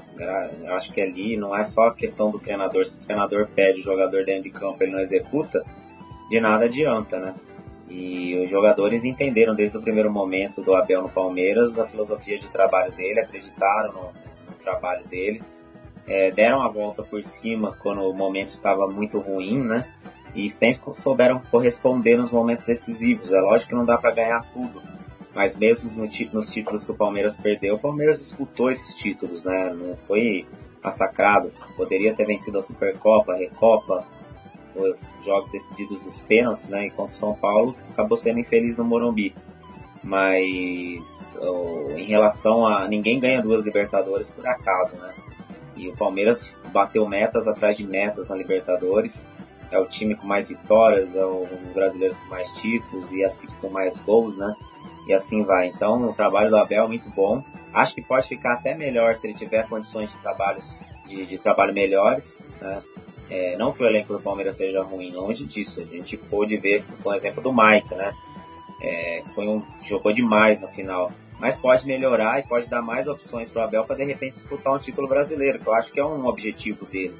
[0.64, 2.84] Eu acho que ali não é só a questão do treinador.
[2.84, 5.64] Se o treinador pede o jogador dentro de campo ele não executa,
[6.28, 7.34] de nada adianta, né?
[7.94, 12.48] E os jogadores entenderam desde o primeiro momento do Abel no Palmeiras a filosofia de
[12.48, 14.02] trabalho dele, acreditaram no,
[14.48, 15.42] no trabalho dele,
[16.06, 19.86] é, deram a volta por cima quando o momento estava muito ruim, né?
[20.34, 23.30] E sempre souberam corresponder nos momentos decisivos.
[23.30, 24.82] É lógico que não dá para ganhar tudo,
[25.34, 25.90] mas mesmo
[26.32, 29.70] nos títulos que o Palmeiras perdeu, o Palmeiras disputou esses títulos, né?
[29.74, 30.46] Não foi
[30.82, 31.52] massacrado.
[31.76, 34.06] Poderia ter vencido a Supercopa, a Recopa,
[35.24, 36.86] jogos decididos nos pênaltis, né?
[36.86, 39.34] Enquanto o São Paulo acabou sendo infeliz no Morumbi.
[40.02, 45.14] Mas oh, em relação a ninguém ganha duas Libertadores por acaso, né?
[45.76, 49.26] E o Palmeiras bateu metas atrás de metas na Libertadores.
[49.70, 53.48] é o time com mais vitórias, é um dos brasileiros com mais títulos e assim
[53.60, 54.54] com mais gols, né?
[55.06, 55.68] E assim vai.
[55.68, 57.42] Então o trabalho do Abel é muito bom.
[57.72, 61.72] Acho que pode ficar até melhor se ele tiver condições de trabalhos de, de trabalho
[61.72, 62.82] melhores, né?
[63.32, 65.80] É, não que o elenco do Palmeiras seja ruim, longe disso.
[65.80, 68.12] A gente pôde ver com o exemplo do Mike, né?
[68.78, 71.10] É, foi um, jogou demais no final.
[71.40, 74.74] Mas pode melhorar e pode dar mais opções para o Abel para de repente disputar
[74.74, 77.14] um título brasileiro, que eu acho que é um objetivo dele.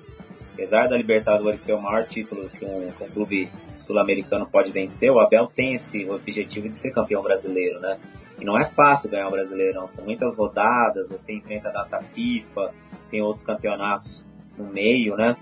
[0.52, 3.48] Apesar da Libertadores ser o maior título que um, que um clube
[3.78, 7.98] sul-americano pode vencer, o Abel tem esse objetivo de ser campeão brasileiro, né?
[8.38, 12.74] E não é fácil ganhar o Brasileirão, são muitas rodadas, você enfrenta a data FIFA,
[13.10, 14.26] tem outros campeonatos
[14.58, 15.36] no meio, né?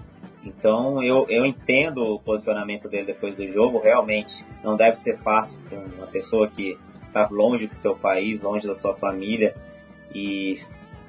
[0.44, 5.58] Então eu, eu entendo o posicionamento dele depois do jogo, realmente não deve ser fácil
[5.68, 9.54] para uma pessoa que está longe do seu país, longe da sua família
[10.14, 10.56] e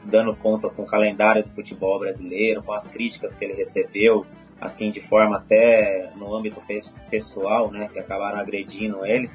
[0.03, 4.25] dando conta com o calendário do futebol brasileiro, com as críticas que ele recebeu,
[4.59, 6.61] assim de forma até no âmbito
[7.09, 9.29] pessoal, né, que acabaram agredindo ele.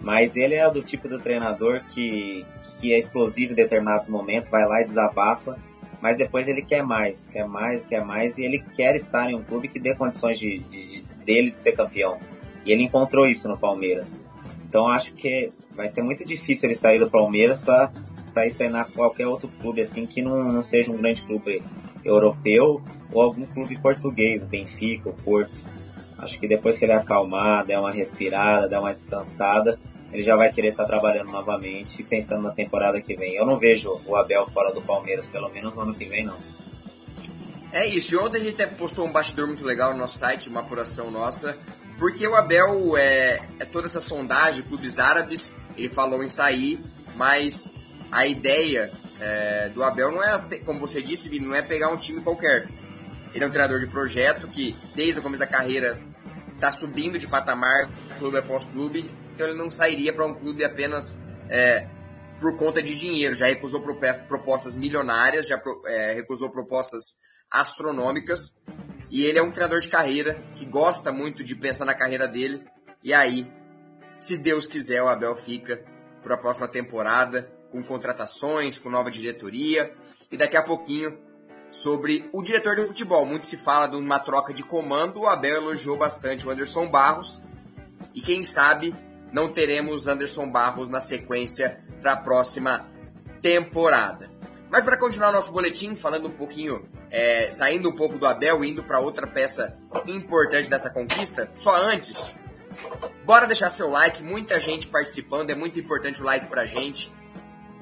[0.00, 2.44] Mas ele é do tipo do treinador que,
[2.78, 5.56] que é explosivo em determinados momentos, vai lá e desabafa
[6.02, 9.42] mas depois ele quer mais, quer mais, quer mais, e ele quer estar em um
[9.42, 12.18] clube que dê condições de, de, de dele de ser campeão.
[12.66, 14.22] E ele encontrou isso no Palmeiras.
[14.66, 19.28] Então acho que vai ser muito difícil ele sair do Palmeiras para ir treinar qualquer
[19.28, 21.62] outro clube assim que não, não seja um grande clube
[22.04, 25.62] europeu ou algum clube português, o Benfica, o Porto.
[26.18, 29.78] Acho que depois que ele acalmar, der uma respirada, der uma descansada,
[30.12, 33.34] ele já vai querer estar tá trabalhando novamente, pensando na temporada que vem.
[33.34, 36.36] Eu não vejo o Abel fora do Palmeiras, pelo menos no ano que vem, não.
[37.72, 40.50] É isso, e ontem a gente até postou um bastidor muito legal no nosso site,
[40.50, 41.56] uma apuração nossa,
[41.98, 46.78] porque o Abel é, é toda essa sondagem, clubes árabes, ele falou em sair,
[47.16, 47.72] mas
[48.10, 52.20] a ideia é, do Abel não é, como você disse, não é pegar um time
[52.20, 52.68] qualquer.
[53.32, 55.98] Ele é um treinador de projeto que, desde o começo da carreira,
[56.54, 57.88] está subindo de patamar,
[58.22, 61.18] clube após clube, então ele não sairia para um clube apenas
[61.50, 61.88] é,
[62.40, 63.34] por conta de dinheiro.
[63.34, 63.82] Já recusou
[64.28, 67.16] propostas milionárias, já é, recusou propostas
[67.50, 68.56] astronômicas.
[69.10, 72.64] E ele é um treinador de carreira que gosta muito de pensar na carreira dele.
[73.02, 73.52] E aí,
[74.18, 75.84] se Deus quiser, o Abel fica
[76.22, 79.92] para a próxima temporada com contratações, com nova diretoria.
[80.30, 81.18] E daqui a pouquinho,
[81.72, 83.26] sobre o diretor de futebol.
[83.26, 85.20] Muito se fala de uma troca de comando.
[85.20, 87.42] O Abel elogiou bastante o Anderson Barros.
[88.14, 88.94] E quem sabe
[89.32, 92.86] não teremos Anderson Barros na sequência para a próxima
[93.40, 94.30] temporada.
[94.70, 98.70] Mas para continuar nosso boletim, falando um pouquinho, é, saindo um pouco do Abel e
[98.70, 102.32] indo para outra peça importante dessa conquista, só antes,
[103.24, 107.12] bora deixar seu like, muita gente participando, é muito importante o like pra gente.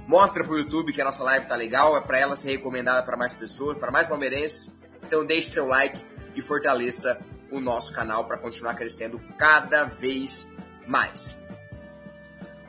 [0.09, 3.17] Mostra pro YouTube que a nossa live tá legal, é para ela ser recomendada para
[3.17, 4.77] mais pessoas, para mais palmeirenses.
[5.05, 6.01] Então deixe seu like
[6.35, 10.55] e fortaleça o nosso canal para continuar crescendo cada vez
[10.87, 11.39] mais.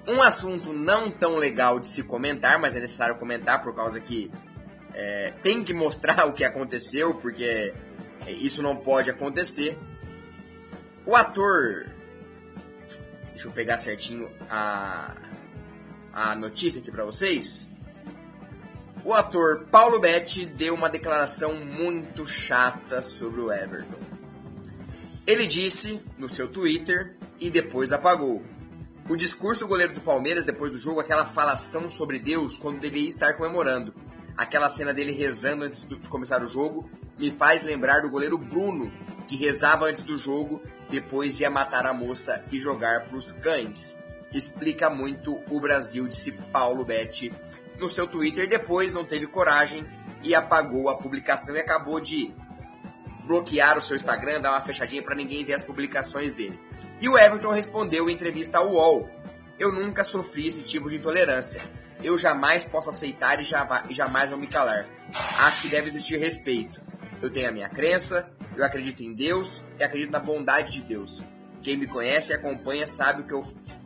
[0.08, 4.32] Um assunto não tão legal de se comentar, mas é necessário comentar por causa que
[4.94, 7.74] é, tem que mostrar o que aconteceu, porque
[8.28, 9.78] isso não pode acontecer.
[11.06, 11.88] O ator.
[13.32, 15.15] Deixa eu pegar certinho a,
[16.13, 17.70] a notícia aqui para vocês.
[19.04, 24.11] O ator Paulo Betti deu uma declaração muito chata sobre o Everton.
[25.32, 28.44] Ele disse no seu Twitter e depois apagou.
[29.08, 33.08] O discurso do goleiro do Palmeiras depois do jogo, aquela falação sobre Deus quando deveria
[33.08, 33.96] estar comemorando.
[34.36, 38.91] Aquela cena dele rezando antes de começar o jogo me faz lembrar do goleiro Bruno,
[39.26, 43.98] que rezava antes do jogo, depois ia matar a moça e jogar para os cães.
[44.34, 47.32] Explica muito o Brasil, disse Paulo Betti
[47.80, 48.50] no seu Twitter.
[48.50, 49.86] Depois não teve coragem
[50.22, 52.34] e apagou a publicação e acabou de
[53.32, 56.60] bloquear o seu Instagram, dar uma fechadinha para ninguém ver as publicações dele.
[57.00, 59.10] E o Everton respondeu em entrevista ao UOL:
[59.58, 61.62] Eu nunca sofri esse tipo de intolerância.
[62.04, 63.44] Eu jamais posso aceitar e,
[63.94, 64.86] jamais vou me calar.
[65.39, 66.82] Acho que deve existir respeito.
[67.22, 71.24] Eu tenho a minha crença, eu acredito em Deus e acredito na bondade de Deus.
[71.62, 73.44] Quem me conhece e acompanha sabe que eu,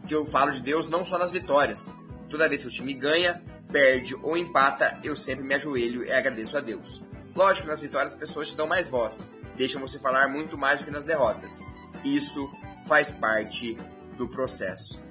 [0.08, 1.93] que eu falo de Deus não só nas vitórias.
[2.29, 6.58] Toda vez que o time ganha, perde ou empata, eu sempre me ajoelho e agradeço
[6.58, 7.03] a Deus.
[7.36, 10.80] Lógico que nas vitórias as pessoas te dão mais voz, deixam você falar muito mais
[10.80, 11.62] do que nas derrotas.
[12.04, 12.50] Isso
[12.88, 13.78] faz parte
[14.17, 15.04] do processo.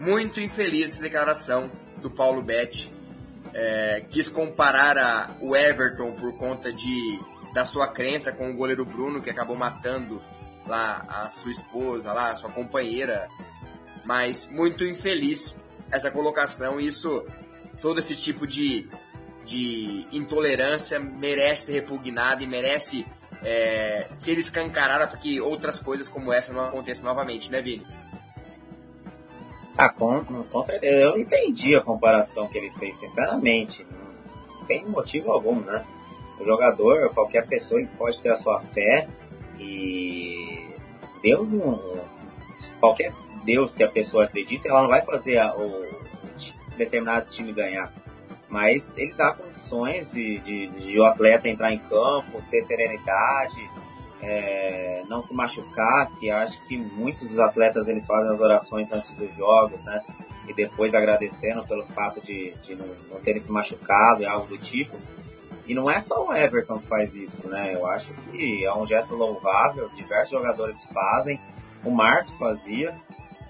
[0.00, 2.92] Muito infeliz essa declaração do Paulo Betti.
[3.52, 7.20] É, quis comparar a, o Everton por conta de,
[7.54, 10.20] da sua crença com o goleiro Bruno, que acabou matando
[10.66, 13.28] lá a sua esposa, lá a sua companheira.
[14.04, 16.80] Mas muito infeliz essa colocação.
[16.80, 17.24] Isso,
[17.80, 18.88] todo esse tipo de
[19.44, 23.06] de intolerância merece ser repugnado e merece
[23.42, 27.86] é, ser escancarada para que outras coisas como essa não aconteçam novamente, né, Vini?
[29.76, 30.94] Ah, com, com certeza.
[30.94, 33.84] Eu entendi a comparação que ele fez, sinceramente.
[34.48, 35.84] Não tem motivo algum, né?
[36.40, 39.08] O jogador, qualquer pessoa, ele pode ter a sua fé
[39.58, 40.68] e
[41.22, 42.00] Deus não.
[42.80, 43.12] Qualquer
[43.44, 45.84] Deus que a pessoa acredita, ela não vai fazer a, o
[46.76, 47.92] determinado time ganhar.
[48.54, 53.68] Mas ele dá condições de, de, de o atleta entrar em campo, ter serenidade,
[54.22, 59.10] é, não se machucar, que acho que muitos dos atletas eles fazem as orações antes
[59.16, 60.00] dos jogos, né?
[60.46, 64.56] E depois agradecendo pelo fato de, de não, não terem se machucado e algo do
[64.56, 64.96] tipo.
[65.66, 67.74] E não é só o Everton que faz isso, né?
[67.74, 71.40] Eu acho que é um gesto louvável, diversos jogadores fazem.
[71.82, 72.94] O Marcos fazia,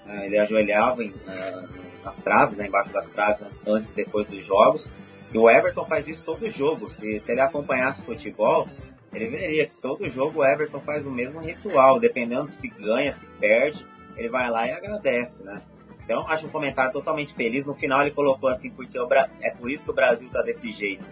[0.03, 0.25] né?
[0.25, 2.67] ele ajoelhava em, uh, nas traves, né?
[2.67, 4.89] embaixo das traves, antes e depois dos jogos.
[5.33, 6.89] E o Everton faz isso todo jogo.
[6.93, 8.69] Se, se ele acompanhasse futebol,
[9.11, 13.25] ele veria que todo jogo o Everton faz o mesmo ritual, dependendo se ganha, se
[13.39, 15.61] perde, ele vai lá e agradece, né?
[16.03, 17.65] Então, acho um comentário totalmente feliz.
[17.65, 18.95] No final, ele colocou assim, porque
[19.41, 21.03] é por isso que o Brasil tá desse jeito.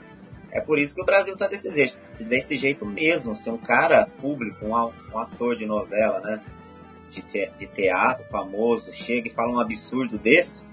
[0.51, 3.35] É por isso que o Brasil tá desse jeito, desse jeito mesmo.
[3.35, 6.39] Se um cara público, um, ator de novela, né,
[7.09, 10.63] de teatro famoso, chega e fala um absurdo desse,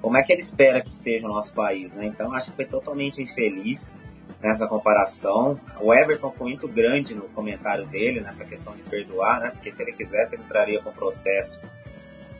[0.00, 2.06] como é que ele espera que esteja o nosso país, né?
[2.06, 3.98] Então, acho que foi totalmente infeliz
[4.40, 5.60] nessa comparação.
[5.80, 9.50] O Everton foi muito grande no comentário dele, nessa questão de perdoar, né?
[9.50, 11.60] Porque se ele quisesse, ele entraria com processo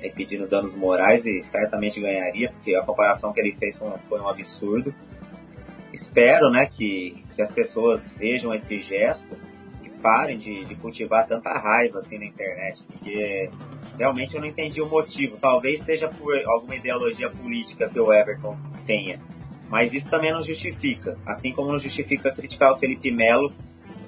[0.00, 4.28] né, pedindo danos morais e certamente ganharia, porque a comparação que ele fez foi um,
[4.28, 4.94] absurdo.
[5.92, 9.36] Espero, né, que, que as pessoas vejam esse gesto
[9.84, 13.50] e parem de, de cultivar tanta raiva assim na internet, porque
[14.00, 15.36] realmente eu não entendi o motivo.
[15.40, 19.20] Talvez seja por alguma ideologia política que o Everton tenha
[19.70, 21.16] mas isso também não justifica.
[21.24, 23.54] Assim como não justifica criticar o Felipe Melo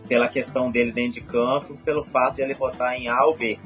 [0.09, 3.59] pela questão dele dentro de campo, pelo fato de ele votar em A ou B.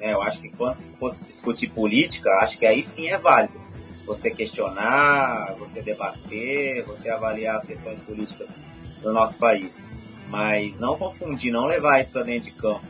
[0.00, 3.62] É, eu acho que quando se fosse discutir política, acho que aí sim é válido.
[4.06, 8.58] Você questionar, você debater, você avaliar as questões políticas
[9.02, 9.86] do nosso país.
[10.30, 12.86] Mas não confundir, não levar isso para dentro de campo.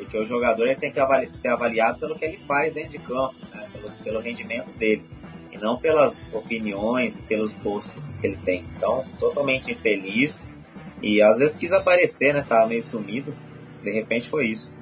[0.00, 2.98] Porque o jogador ele tem que avali ser avaliado pelo que ele faz dentro de
[2.98, 3.68] campo, né?
[3.70, 5.04] pelo, pelo rendimento dele
[5.52, 8.64] e não pelas opiniões, pelos postos que ele tem.
[8.76, 10.46] Então, totalmente infeliz
[11.02, 12.42] e às vezes quis aparecer, né?
[12.42, 13.36] Tava meio sumido.
[13.82, 14.74] De repente foi isso.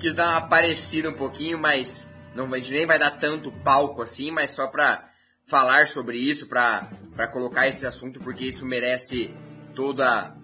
[0.00, 4.02] Quis dar uma aparecida um pouquinho, mas não, a gente nem vai dar tanto palco
[4.02, 5.08] assim, mas só pra
[5.46, 6.88] falar sobre isso, pra
[7.32, 9.30] colocar esse assunto, porque isso merece
[9.76, 10.34] toda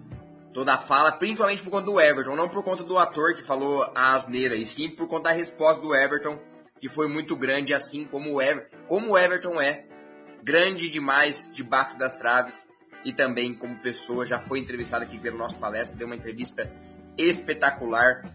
[0.53, 3.83] toda a fala, principalmente por conta do Everton, não por conta do ator que falou
[3.95, 6.37] a asneira, e sim por conta da resposta do Everton
[6.81, 9.85] que foi muito grande, assim como o, Ever, como o Everton é,
[10.43, 12.67] grande demais debaixo das traves
[13.05, 16.73] e também como pessoa, já foi entrevistado aqui pelo nosso palestra, deu uma entrevista
[17.15, 18.25] espetacular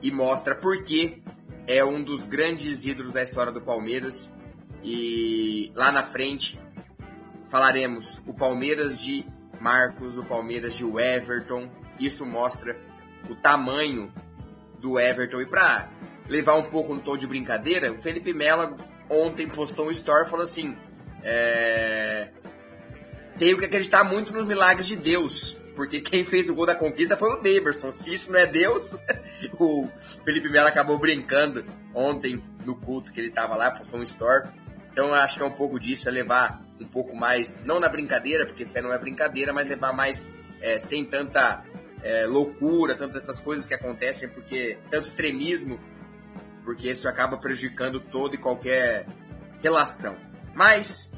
[0.00, 1.22] e mostra por que
[1.66, 4.34] é um dos grandes ídolos da história do Palmeiras.
[4.82, 6.58] E lá na frente
[7.50, 9.26] falaremos o Palmeiras de
[9.60, 11.70] Marcos, o Palmeiras de Everton.
[11.98, 12.76] Isso mostra
[13.28, 14.12] o tamanho
[14.78, 15.42] do Everton.
[15.42, 15.88] E para
[16.28, 18.76] levar um pouco no tom de brincadeira, o Felipe Melo
[19.08, 20.76] ontem postou um story falou assim:
[21.22, 22.28] é...
[23.38, 25.56] tenho que acreditar muito nos milagres de Deus.
[25.76, 27.92] Porque quem fez o gol da conquista foi o Daverson.
[27.92, 28.98] Se isso não é Deus,
[29.58, 29.88] o
[30.24, 34.48] Felipe Melo acabou brincando ontem no culto que ele estava lá, postou um story.
[34.92, 37.88] Então eu acho que é um pouco disso, é levar um pouco mais, não na
[37.88, 41.62] brincadeira, porque fé não é brincadeira, mas levar mais é, sem tanta
[42.02, 45.78] é, loucura, tantas essas coisas que acontecem, porque tanto extremismo
[46.64, 49.06] porque isso acaba prejudicando toda e qualquer
[49.62, 50.16] relação.
[50.54, 51.12] Mas,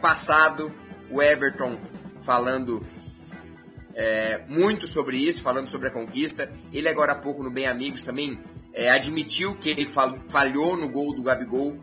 [0.00, 0.72] passado,
[1.10, 1.78] o Everton
[2.20, 2.84] falando
[3.94, 6.50] é, muito sobre isso, falando sobre a conquista.
[6.72, 8.38] Ele agora há pouco no Bem Amigos também
[8.72, 11.76] é, admitiu que ele falhou no gol do Gabigol.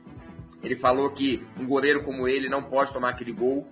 [0.63, 3.67] Ele falou que um goleiro como ele não pode tomar aquele gol.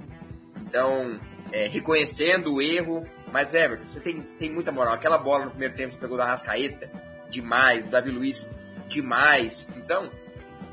[0.62, 1.20] Então,
[1.52, 3.04] é, reconhecendo o erro.
[3.32, 4.94] Mas, Everton, você tem, você tem muita moral.
[4.94, 6.90] Aquela bola no primeiro tempo você pegou da Rascaeta,
[7.30, 7.84] demais.
[7.84, 8.50] Do Davi Luiz,
[8.88, 9.68] demais.
[9.76, 10.10] Então,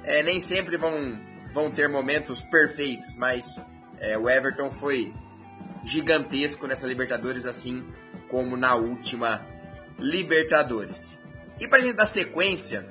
[0.05, 1.21] é, nem sempre vão,
[1.53, 3.61] vão ter momentos perfeitos, mas
[3.99, 5.13] é, o Everton foi
[5.85, 7.85] gigantesco nessa Libertadores, assim
[8.29, 9.45] como na última
[9.99, 11.21] Libertadores.
[11.59, 12.87] E para gente dar sequência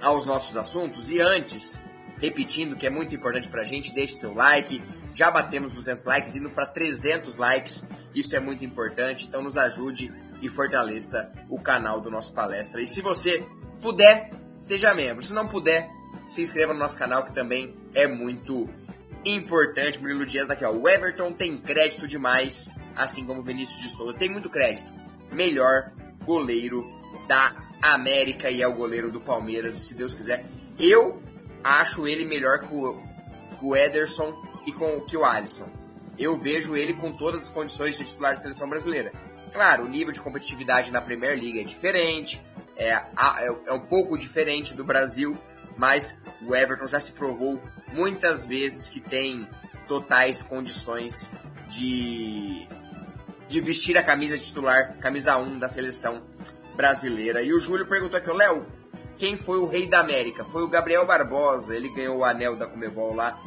[0.00, 1.80] aos nossos assuntos, e antes,
[2.18, 4.82] repetindo que é muito importante para a gente, deixe seu like.
[5.14, 7.84] Já batemos 200 likes, indo para 300 likes.
[8.14, 10.12] Isso é muito importante, então nos ajude
[10.42, 12.80] e fortaleça o canal do nosso palestra.
[12.80, 13.44] E se você
[13.80, 15.24] puder, seja membro.
[15.24, 15.88] Se não puder,
[16.28, 18.68] se inscreva no nosso canal que também é muito
[19.24, 19.98] importante.
[20.00, 20.70] Murilo Dias daqui, ó.
[20.70, 24.14] O Everton tem crédito demais, assim como o Vinícius de Souza.
[24.14, 24.90] Tem muito crédito.
[25.32, 25.92] Melhor
[26.24, 26.84] goleiro
[27.26, 30.46] da América e é o goleiro do Palmeiras, se Deus quiser.
[30.78, 31.22] Eu
[31.66, 32.94] acho ele melhor que o,
[33.58, 34.32] que o Ederson
[34.64, 35.68] e com, que o Alisson.
[36.18, 39.12] Eu vejo ele com todas as condições de titular da seleção brasileira.
[39.52, 42.40] Claro, o nível de competitividade na Premier League é diferente,
[42.76, 43.04] é, é,
[43.66, 45.36] é um pouco diferente do Brasil,
[45.76, 47.60] mas o Everton já se provou
[47.92, 49.48] muitas vezes que tem
[49.88, 51.32] totais condições
[51.68, 52.66] de,
[53.48, 56.22] de vestir a camisa titular, camisa 1 da seleção
[56.76, 57.42] brasileira.
[57.42, 58.66] E o Júlio perguntou aqui, Léo,
[59.18, 60.44] quem foi o rei da América?
[60.44, 63.38] Foi o Gabriel Barbosa, ele ganhou o anel da Comebol lá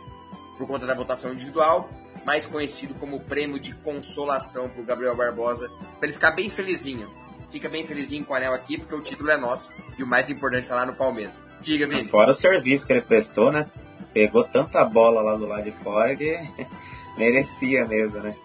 [0.57, 1.89] por conta da votação individual,
[2.26, 7.09] mais conhecido como prêmio de consolação para o Gabriel Barbosa, para ele ficar bem felizinho.
[7.49, 10.30] Fica bem felizinho com o anel aqui, porque o título é nosso e o mais
[10.30, 11.41] importante é lá no Palmeiras.
[11.61, 12.07] Diga, Vini.
[12.07, 13.67] Fora o serviço que ele prestou, né?
[14.13, 16.38] Pegou tanta bola lá do lado de fora que
[17.17, 18.36] merecia mesmo, né?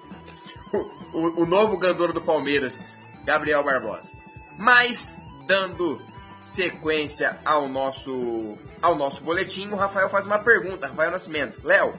[0.72, 4.12] O, o, o novo ganador do Palmeiras, Gabriel Barbosa.
[4.56, 6.00] Mas, dando
[6.44, 10.86] sequência ao nosso, ao nosso boletim, o Rafael faz uma pergunta.
[10.86, 11.66] Rafael Nascimento.
[11.66, 11.94] Léo,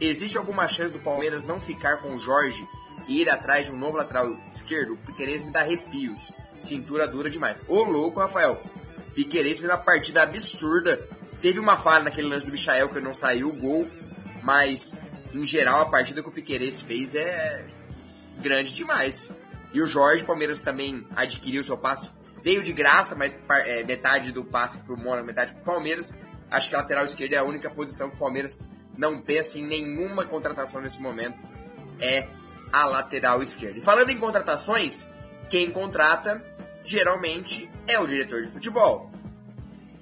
[0.00, 2.66] existe alguma chance do Palmeiras não ficar com o Jorge
[3.06, 4.94] e ir atrás de um novo lateral esquerdo?
[4.94, 6.32] O me dá arrepios.
[6.60, 7.62] Cintura dura demais.
[7.68, 8.60] Ô louco, Rafael.
[9.14, 11.06] Piqueires fez uma partida absurda.
[11.42, 13.86] Teve uma falha naquele lance do Michael que não saiu o gol.
[14.42, 14.94] Mas,
[15.34, 17.66] em geral, a partida que o Piqueires fez é
[18.38, 19.30] grande demais.
[19.72, 22.10] E o Jorge Palmeiras também adquiriu seu passe.
[22.42, 26.16] Veio de graça, mas é, metade do passe pro Mônaco, metade pro Palmeiras.
[26.50, 29.62] Acho que a lateral esquerda é a única posição que o Palmeiras não pensa em
[29.62, 31.46] nenhuma contratação nesse momento.
[32.00, 32.26] É
[32.72, 33.78] a lateral esquerda.
[33.78, 35.08] E falando em contratações,
[35.48, 36.42] quem contrata
[36.82, 39.10] geralmente é o diretor de futebol.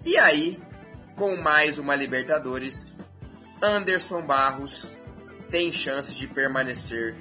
[0.04, 0.60] E aí,
[1.16, 2.96] com mais uma Libertadores,
[3.60, 4.94] Anderson Barros
[5.50, 7.16] tem chances de permanecer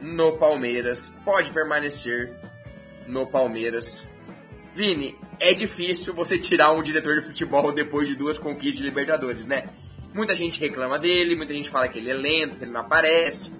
[0.00, 2.32] no Palmeiras, pode permanecer
[3.06, 4.08] no Palmeiras.
[4.78, 9.44] Vini, é difícil você tirar um diretor de futebol depois de duas conquistas de Libertadores,
[9.44, 9.70] né?
[10.14, 13.52] Muita gente reclama dele, muita gente fala que ele é lento, que ele não aparece.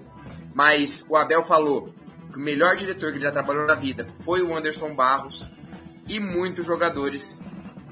[0.55, 1.93] Mas o Abel falou
[2.31, 5.49] que o melhor diretor que ele já trabalhou na vida foi o Anderson Barros.
[6.07, 7.43] E muitos jogadores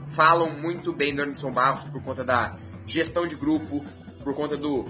[0.07, 2.55] falam muito bem do Anderson Barros por conta da
[2.85, 3.85] gestão de grupo,
[4.23, 4.89] por conta do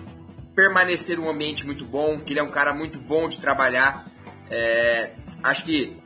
[0.54, 4.06] permanecer um ambiente muito bom, que ele é um cara muito bom de trabalhar.
[4.48, 6.06] É, acho que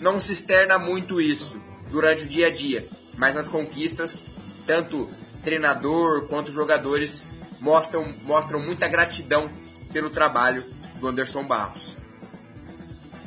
[0.00, 4.26] não se externa muito isso durante o dia a dia, mas nas conquistas,
[4.66, 5.10] tanto
[5.42, 7.28] treinador quanto jogadores
[7.60, 9.50] mostram, mostram muita gratidão
[9.92, 10.64] pelo trabalho
[10.98, 11.96] do Anderson Barros.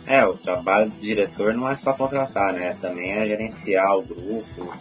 [0.05, 2.77] É, o trabalho do diretor não é só contratar, né?
[2.79, 4.73] Também é gerenciar o grupo,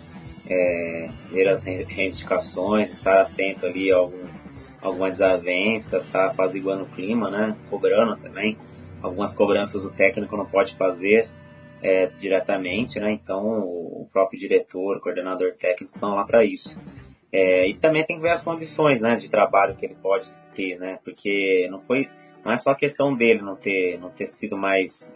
[0.48, 4.22] é, ver as reivindicações, estar atento ali a algum,
[4.80, 7.56] alguma desavença, estar tá apaziguando o clima, né?
[7.68, 8.56] Cobrando também.
[9.02, 11.28] Algumas cobranças o técnico não pode fazer
[11.86, 13.12] é, diretamente, né?
[13.12, 16.76] Então o próprio diretor, o coordenador técnico estão lá para isso.
[17.32, 20.78] É, e também tem que ver as condições, né, de trabalho que ele pode ter,
[20.78, 20.98] né?
[21.04, 22.08] Porque não foi,
[22.44, 25.12] não é só questão dele não ter, não ter sido mais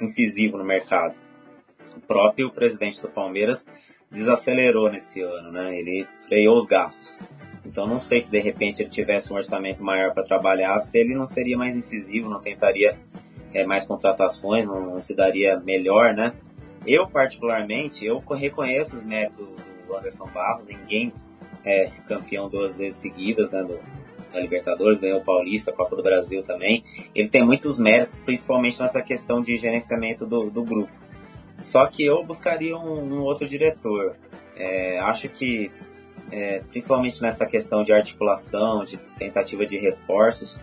[0.00, 1.14] incisivo no mercado.
[1.94, 3.68] O próprio presidente do Palmeiras
[4.10, 5.78] desacelerou nesse ano, né?
[5.78, 7.20] Ele freou os gastos.
[7.62, 11.14] Então não sei se de repente ele tivesse um orçamento maior para trabalhar, se ele
[11.14, 12.96] não seria mais incisivo, não tentaria
[13.56, 16.34] é, mais contratações, não, não, se daria melhor, né?
[16.86, 19.48] Eu particularmente, eu reconheço os méritos
[19.86, 21.12] do Anderson Barros, ninguém
[21.64, 23.62] é campeão duas vezes seguidas, né?
[23.62, 23.80] Do,
[24.30, 26.84] da Libertadores, ganhou o Paulista, Copa do Brasil também.
[27.14, 30.92] Ele tem muitos méritos, principalmente nessa questão de gerenciamento do, do grupo.
[31.62, 34.16] Só que eu buscaria um, um outro diretor.
[34.54, 35.70] É, acho que,
[36.30, 40.60] é, principalmente nessa questão de articulação, de tentativa de reforços,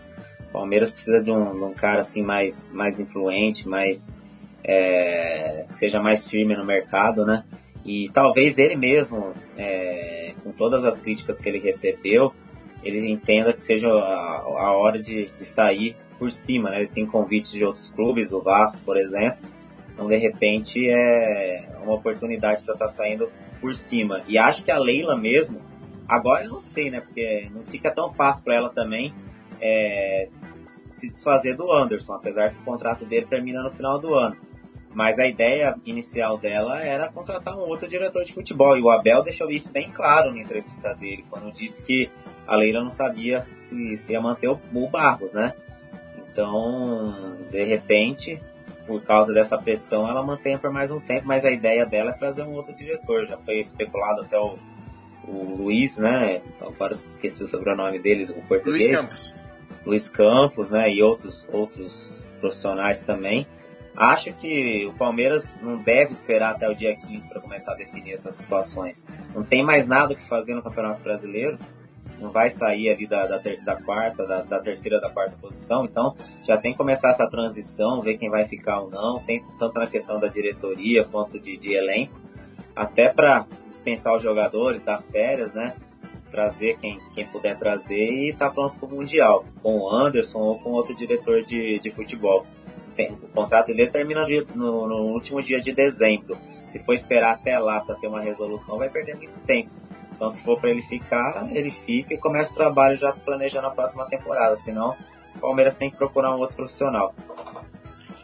[0.54, 4.16] Palmeiras precisa de um, de um cara assim mais, mais influente, mais
[4.62, 7.44] é, que seja mais firme no mercado, né?
[7.84, 12.32] E talvez ele mesmo, é, com todas as críticas que ele recebeu,
[12.84, 16.82] ele entenda que seja a, a hora de, de, sair por cima, né?
[16.82, 19.48] Ele tem convites de outros clubes, o Vasco, por exemplo.
[19.92, 23.28] Então, de repente, é uma oportunidade para estar tá saindo
[23.60, 24.22] por cima.
[24.28, 25.60] E acho que a Leila mesmo,
[26.06, 27.00] agora eu não sei, né?
[27.00, 29.12] Porque não fica tão fácil para ela também
[29.66, 30.26] é,
[30.92, 34.36] se desfazer do Anderson, apesar que o contrato dele termina no final do ano.
[34.92, 38.76] Mas a ideia inicial dela era contratar um outro diretor de futebol.
[38.76, 42.10] E o Abel deixou isso bem claro na entrevista dele, quando disse que
[42.46, 45.54] a Leila não sabia se, se ia manter o, o Barros, né?
[46.30, 48.38] Então, de repente,
[48.86, 52.14] por causa dessa pressão, ela mantém por mais um tempo, mas a ideia dela é
[52.14, 53.26] trazer um outro diretor.
[53.26, 54.58] Já foi especulado até o,
[55.26, 56.42] o Luiz, né?
[56.60, 58.88] Agora esqueci o sobrenome dele, o português.
[58.88, 59.43] Luiz Campos.
[59.84, 60.92] Luiz Campos, né?
[60.92, 63.46] E outros, outros profissionais também
[63.96, 68.12] Acho que o Palmeiras não deve esperar até o dia 15 para começar a definir
[68.12, 69.06] essas situações.
[69.32, 71.58] Não tem mais nada o que fazer no Campeonato Brasileiro.
[72.18, 75.84] Não vai sair ali da, da, ter, da quarta, da, da, terceira, da quarta posição.
[75.84, 79.20] Então já tem que começar essa transição, ver quem vai ficar ou não.
[79.20, 82.20] Tem tanto na questão da diretoria quanto de, de elenco.
[82.74, 85.76] Até para dispensar os jogadores, dar férias, né?
[86.34, 89.44] Trazer quem, quem puder trazer e tá pronto para o Mundial.
[89.62, 92.44] Com o Anderson ou com outro diretor de, de futebol
[92.96, 96.36] tem, o contrato dele termina no, no, último dia de dezembro.
[96.66, 99.70] Se for esperar até lá para ter uma resolução, vai perder muito tempo.
[100.12, 103.70] Então, se for para ele ficar, ele fica e começa o trabalho já planejando a
[103.70, 104.56] próxima temporada.
[104.56, 104.96] Senão,
[105.36, 107.14] o Palmeiras tem que procurar um outro profissional.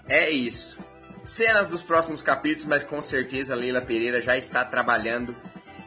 [0.08, 0.80] É isso.
[1.22, 5.34] Cenas dos próximos capítulos, mas com certeza Leila Pereira já está trabalhando.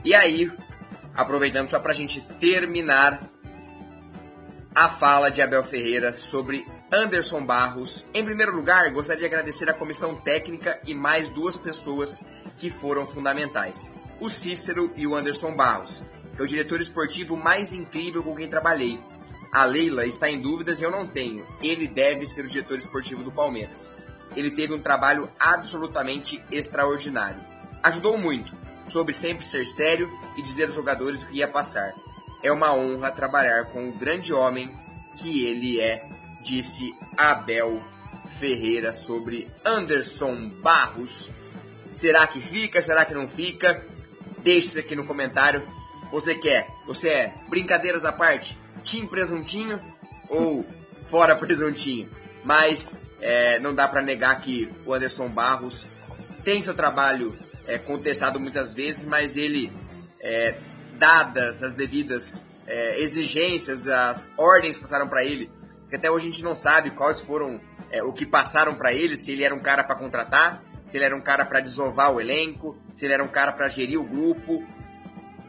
[0.05, 0.51] E aí,
[1.16, 3.22] aproveitando só para a gente terminar
[4.76, 8.07] a fala de Abel Ferreira sobre Anderson Barros.
[8.14, 12.24] Em primeiro lugar, gostaria de agradecer a comissão técnica e mais duas pessoas
[12.57, 16.03] que foram fundamentais: o Cícero e o Anderson Barros,
[16.38, 18.99] é o diretor esportivo mais incrível com quem trabalhei.
[19.51, 21.45] A Leila está em dúvidas e eu não tenho.
[21.61, 23.93] Ele deve ser o diretor esportivo do Palmeiras.
[24.36, 27.39] Ele teve um trabalho absolutamente extraordinário.
[27.84, 28.55] Ajudou muito,
[28.88, 31.93] soube sempre ser sério e dizer aos jogadores o que ia passar.
[32.41, 34.69] É uma honra trabalhar com o grande homem
[35.17, 36.05] que ele é
[36.43, 37.81] disse Abel
[38.39, 41.29] Ferreira sobre Anderson Barros.
[41.93, 42.81] Será que fica?
[42.81, 43.86] Será que não fica?
[44.39, 45.63] Deixe isso aqui no comentário.
[46.11, 46.67] Você quer?
[46.86, 48.57] Você é brincadeiras à parte?
[48.84, 49.79] Tim presuntinho
[50.27, 50.65] ou
[51.07, 52.09] fora presuntinho?
[52.43, 55.88] Mas é, não dá para negar que o Anderson Barros
[56.43, 57.38] tem seu trabalho
[57.68, 59.72] é, contestado muitas vezes, mas ele,
[60.20, 60.55] é,
[60.97, 65.49] dadas as devidas é, exigências, as ordens que passaram para ele
[65.93, 67.61] que até hoje a gente não sabe quais foram
[67.91, 71.05] é, o que passaram para ele, se ele era um cara para contratar, se ele
[71.05, 74.03] era um cara para desovar o elenco, se ele era um cara para gerir o
[74.03, 74.66] grupo,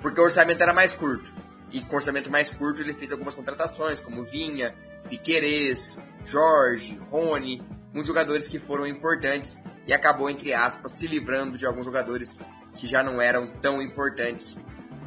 [0.02, 1.32] porque o orçamento era mais curto.
[1.72, 4.74] E com orçamento mais curto ele fez algumas contratações, como Vinha,
[5.08, 7.62] Piquerez, Jorge, Rony,
[7.94, 12.40] muitos jogadores que foram importantes e acabou, entre aspas, se livrando de alguns jogadores
[12.74, 14.60] que já não eram tão importantes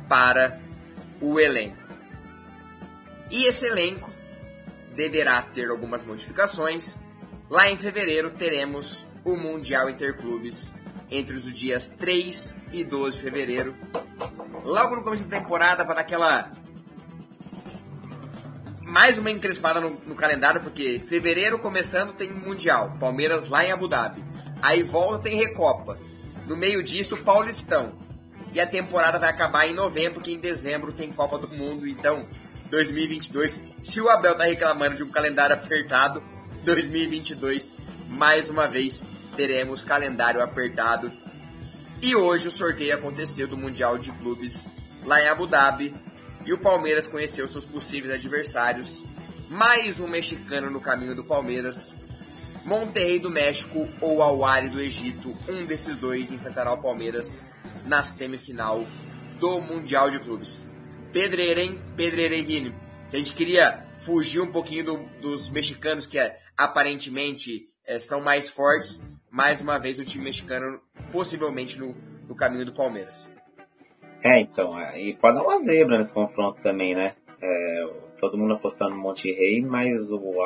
[0.07, 0.59] para
[1.21, 1.77] o elenco.
[3.29, 4.09] E esse elenco
[4.95, 6.97] deverá ter algumas modificações.
[7.49, 10.73] Lá em fevereiro teremos o Mundial Interclubes
[11.11, 13.75] entre os dias 3 e 12 de fevereiro.
[14.63, 16.51] Logo no começo da temporada, para dar aquela.
[18.87, 23.85] Mais uma encrespada no, no, calendário, porque fevereiro começando tem Mundial, Palmeiras lá em Abu
[23.85, 24.23] Dhabi.
[24.61, 25.99] Aí volta tem Recopa.
[26.45, 27.91] No meio disso, Paulistão.
[28.53, 31.85] E a temporada vai acabar em novembro, que em dezembro tem Copa do Mundo.
[31.85, 32.25] Então,
[32.69, 33.67] 2022.
[33.81, 36.23] Se o Abel tá reclamando de um calendário apertado,
[36.63, 37.75] 2022,
[38.07, 41.11] mais uma vez, teremos calendário apertado.
[42.01, 44.69] E hoje o sorteio aconteceu do Mundial de Clubes
[45.03, 45.93] lá em Abu Dhabi.
[46.47, 49.05] E o Palmeiras conheceu seus possíveis adversários.
[49.47, 51.95] Mais um mexicano no caminho do Palmeiras.
[52.65, 55.37] Monterrey do México ou Al do Egito.
[55.47, 57.39] Um desses dois enfrentará o Palmeiras
[57.85, 58.83] na semifinal
[59.39, 60.67] do Mundial de Clubes
[61.17, 61.81] pedreira, hein?
[61.95, 62.75] Pedreira, hein, Vini?
[63.07, 68.21] Se a gente queria fugir um pouquinho do, dos mexicanos, que é, aparentemente é, são
[68.21, 70.79] mais fortes, mais uma vez o time mexicano
[71.11, 71.95] possivelmente no,
[72.27, 73.33] no caminho do Palmeiras.
[74.23, 77.13] É, então, é, e pode dar uma zebra nesse confronto também, né?
[77.41, 77.89] É,
[78.19, 80.43] todo mundo apostando no Monte Rei, mas o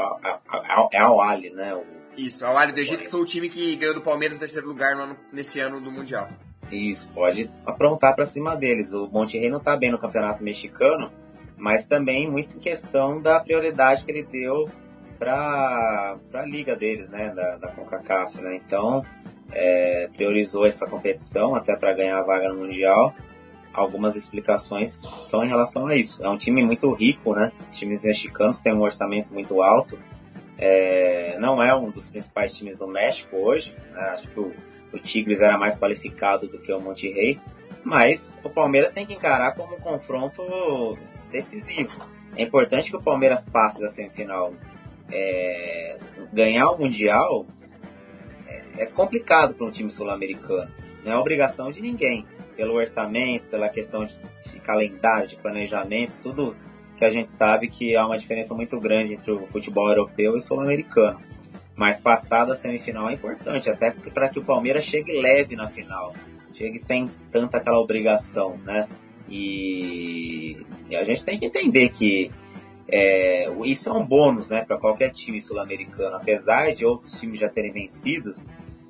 [0.91, 1.73] é o Ali, né?
[1.73, 1.83] O,
[2.17, 4.67] Isso, o Ali do Egito, que foi o time que ganhou do Palmeiras no terceiro
[4.67, 6.29] lugar no ano, nesse ano do Mundial.
[6.71, 8.93] Isso, pode aprontar para cima deles.
[8.93, 11.11] O Monterrey não está bem no campeonato mexicano,
[11.57, 14.69] mas também muito em questão da prioridade que ele deu
[15.19, 18.55] para a liga deles, né, da, da CONCACAF, né?
[18.55, 19.05] Então,
[19.51, 23.13] é, priorizou essa competição até para ganhar a vaga no Mundial.
[23.73, 26.23] Algumas explicações são em relação a isso.
[26.23, 27.51] É um time muito rico, né?
[27.69, 29.97] Os times mexicanos têm um orçamento muito alto.
[30.57, 33.75] É, não é um dos principais times do México hoje.
[33.93, 34.01] Né?
[34.13, 34.53] Acho que o
[34.93, 37.39] o Tigres era mais qualificado do que o Monterrey,
[37.83, 40.97] mas o Palmeiras tem que encarar como um confronto
[41.31, 41.91] decisivo.
[42.35, 44.53] É importante que o Palmeiras passe da semifinal.
[45.11, 45.97] É,
[46.31, 47.45] ganhar o Mundial
[48.47, 50.71] é, é complicado para um time sul-americano.
[51.03, 52.25] Não é obrigação de ninguém.
[52.61, 54.15] Pelo orçamento, pela questão de,
[54.51, 56.55] de calendário, de planejamento, tudo
[56.95, 60.39] que a gente sabe que há uma diferença muito grande entre o futebol europeu e
[60.39, 61.19] sul-americano.
[61.75, 66.13] Mas passada a semifinal é importante, até para que o Palmeiras chegue leve na final,
[66.53, 68.87] chegue sem tanta aquela obrigação, né?
[69.27, 72.29] E, e a gente tem que entender que
[72.87, 76.15] é, isso é um bônus, né, para qualquer time sul-americano.
[76.15, 78.35] Apesar de outros times já terem vencido,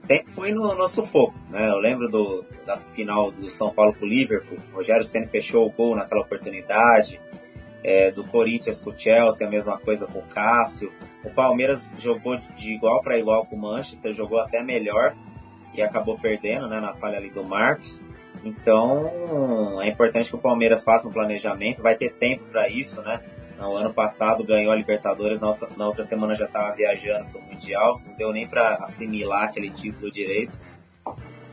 [0.02, 1.70] sempre foi no, no sufoco, né?
[1.70, 5.68] Eu lembro do, da final do São Paulo com o Liverpool, o Rogério Senna fechou
[5.68, 7.22] o gol naquela oportunidade,
[7.84, 10.92] é, do Corinthians com o Chelsea, a mesma coisa com o Cássio.
[11.24, 15.16] O Palmeiras jogou de igual para igual com o Manchester, jogou até melhor
[15.74, 18.02] e acabou perdendo, né, na falha ali do Marcos.
[18.44, 23.22] Então, é importante que o Palmeiras faça um planejamento, vai ter tempo para isso, né?
[23.62, 28.02] No ano passado ganhou a Libertadores, na outra semana já estava viajando para o Mundial,
[28.04, 30.58] não deu nem para assimilar aquele título direito.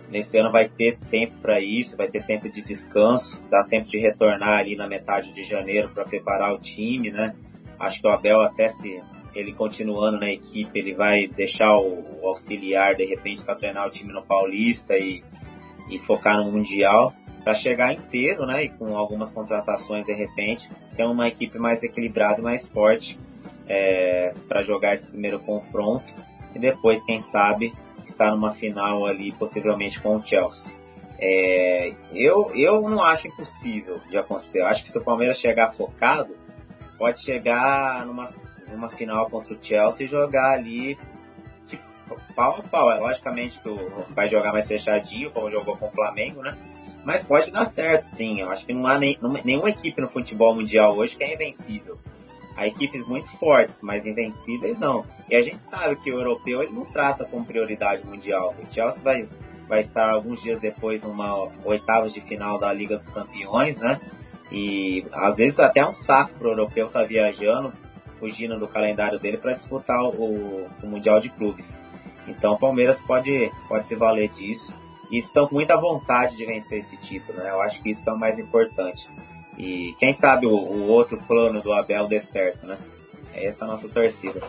[0.09, 3.99] Nesse ano vai ter tempo para isso, vai ter tempo de descanso, dá tempo de
[3.99, 7.37] retornar ali na metade de janeiro para preparar o time, né?
[7.79, 9.03] Acho que o Abel até se
[9.35, 13.91] ele continuando na equipe, ele vai deixar o, o auxiliar de repente para treinar o
[13.91, 15.23] time no Paulista e,
[15.91, 17.13] e focar no Mundial
[17.49, 18.65] para chegar inteiro, né?
[18.65, 23.19] E com algumas contratações de repente, ter uma equipe mais equilibrada mais forte
[23.67, 26.13] é, para jogar esse primeiro confronto
[26.55, 27.73] e depois, quem sabe,
[28.05, 30.75] estar numa final ali, possivelmente com o Chelsea.
[31.19, 34.61] É, eu, eu não acho impossível de acontecer.
[34.61, 36.37] Eu acho que se o Palmeiras chegar focado,
[36.99, 38.31] pode chegar numa,
[38.71, 40.99] numa final contra o Chelsea e jogar ali
[41.67, 41.83] tipo,
[42.37, 42.93] pau a pau.
[42.93, 43.71] É, logicamente que
[44.11, 46.55] vai jogar mais fechadinho, como jogou com o Flamengo, né?
[47.05, 48.41] Mas pode dar certo, sim.
[48.41, 51.99] Eu acho que não há nem, nenhuma equipe no futebol mundial hoje que é invencível.
[52.57, 55.05] Há equipes muito fortes, mas invencíveis não.
[55.31, 58.55] E a gente sabe que o europeu ele não trata com prioridade mundial.
[58.59, 59.29] O Chelsea vai,
[59.69, 64.01] vai estar alguns dias depois numa oitavas de final da Liga dos Campeões, né?
[64.51, 67.73] E às vezes até é um saco pro europeu estar tá viajando,
[68.19, 71.81] fugindo do calendário dele para disputar o, o, Mundial de Clubes.
[72.27, 74.75] Então o Palmeiras pode, pode se valer disso.
[75.11, 77.51] E estão com muita vontade de vencer esse título, né?
[77.51, 79.09] Eu acho que isso é o mais importante.
[79.57, 82.79] E quem sabe o, o outro plano do Abel dê certo, né?
[83.33, 84.41] É essa a nossa torcida.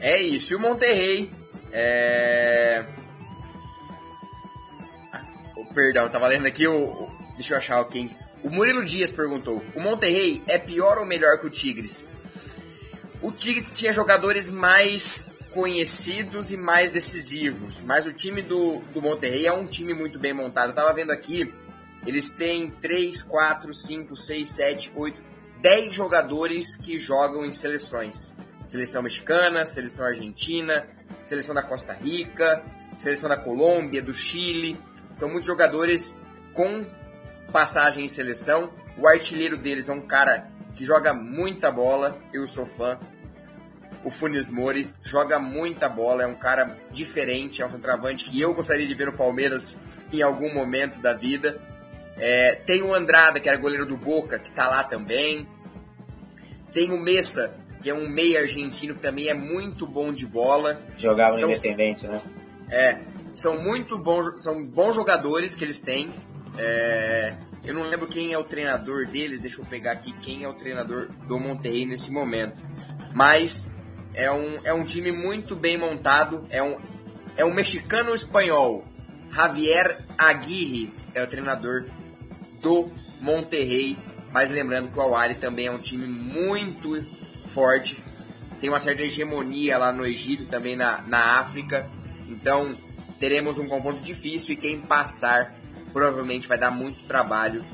[0.00, 0.52] É isso.
[0.52, 1.30] E o Monterrey.
[1.72, 2.84] É...
[5.56, 7.08] Oh, perdão, tava lendo aqui o.
[7.34, 8.10] Deixa eu achar quem.
[8.42, 12.08] O Murilo Dias perguntou: O Monterrey é pior ou melhor que o Tigres?
[13.20, 19.46] O Tigres tinha jogadores mais conhecidos e mais decisivos, mas o time do, do Monterrey
[19.46, 20.70] é um time muito bem montado.
[20.70, 21.52] Eu tava vendo aqui
[22.06, 25.22] eles têm 3, 4, 5, 6, 7, 8,
[25.60, 28.34] 10 jogadores que jogam em seleções.
[28.66, 30.86] Seleção mexicana, seleção argentina,
[31.24, 32.62] seleção da Costa Rica,
[32.96, 34.78] seleção da Colômbia, do Chile.
[35.12, 36.18] São muitos jogadores
[36.52, 36.86] com
[37.52, 38.72] passagem em seleção.
[38.96, 42.96] O artilheiro deles é um cara que joga muita bola, eu sou fã.
[44.04, 48.54] O Funes Mori joga muita bola, é um cara diferente, é um centroavante que eu
[48.54, 49.80] gostaria de ver no Palmeiras
[50.12, 51.60] em algum momento da vida.
[52.16, 55.46] É, tem o Andrada, que era goleiro do Boca, que tá lá também.
[56.72, 60.80] Tem o Messa, que é um meio argentino que também é muito bom de bola.
[60.96, 62.20] Jogava no então, Independente, né?
[62.70, 62.98] É,
[63.32, 66.10] são muito bons, são bons jogadores que eles têm.
[66.56, 67.34] É,
[67.64, 70.54] eu não lembro quem é o treinador deles, deixa eu pegar aqui quem é o
[70.54, 72.62] treinador do Monterrey nesse momento.
[73.14, 73.70] Mas
[74.18, 76.76] é um, é um time muito bem montado, é um,
[77.36, 78.84] é um mexicano espanhol.
[79.30, 81.84] Javier Aguirre é o treinador
[82.60, 82.90] do
[83.20, 83.96] Monterrey.
[84.32, 87.06] Mas lembrando que o Awari também é um time muito
[87.46, 88.02] forte.
[88.60, 91.88] Tem uma certa hegemonia lá no Egito, também na, na África.
[92.28, 92.76] Então
[93.20, 95.54] teremos um confronto difícil e quem passar
[95.92, 97.64] provavelmente vai dar muito trabalho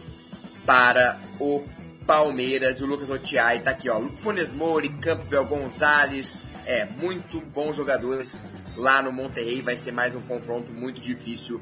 [0.66, 1.64] para o
[2.06, 2.80] Palmeiras.
[2.80, 4.00] O Lucas Otiai tá aqui, ó.
[4.16, 6.42] Funes Mori, Campbell Gonzalez.
[6.66, 8.40] É, muito bons jogadores
[8.76, 9.62] lá no Monterrey.
[9.62, 11.60] Vai ser mais um confronto muito difícil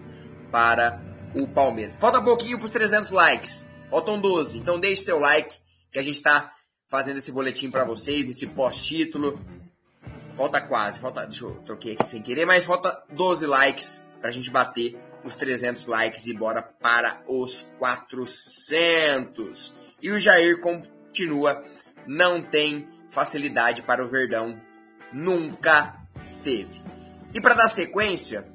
[0.51, 1.01] para
[1.35, 1.97] o Palmeiras.
[1.97, 3.69] Falta pouquinho para os 300 likes.
[3.91, 4.59] Faltam 12.
[4.59, 5.55] Então deixe seu like
[5.91, 6.53] que a gente está
[6.89, 9.41] fazendo esse boletim para vocês, esse pós-título.
[10.37, 14.33] Falta quase, falta, deixa eu troquei aqui sem querer, mas falta 12 likes para a
[14.33, 19.82] gente bater os 300 likes e bora para os 400.
[20.03, 21.65] E o Jair continua,
[22.07, 24.61] não tem facilidade para o Verdão,
[25.13, 25.97] nunca
[26.43, 26.83] teve.
[27.33, 28.47] E para dar sequência,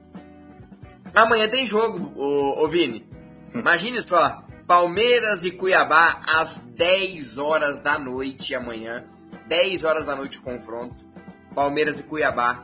[1.17, 3.03] Amanhã tem jogo, ô, ô Vini.
[3.51, 9.03] Imagine só, Palmeiras e Cuiabá às 10 horas da noite amanhã.
[9.47, 11.07] 10 horas da noite o confronto.
[11.55, 12.63] Palmeiras e Cuiabá.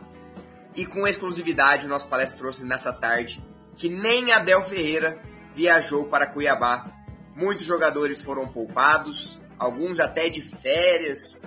[0.76, 3.44] E com exclusividade o nosso palestra trouxe nessa tarde
[3.76, 5.20] que nem Abel Ferreira
[5.54, 6.86] viajou para Cuiabá.
[7.36, 11.42] Muitos jogadores foram poupados, alguns até de férias.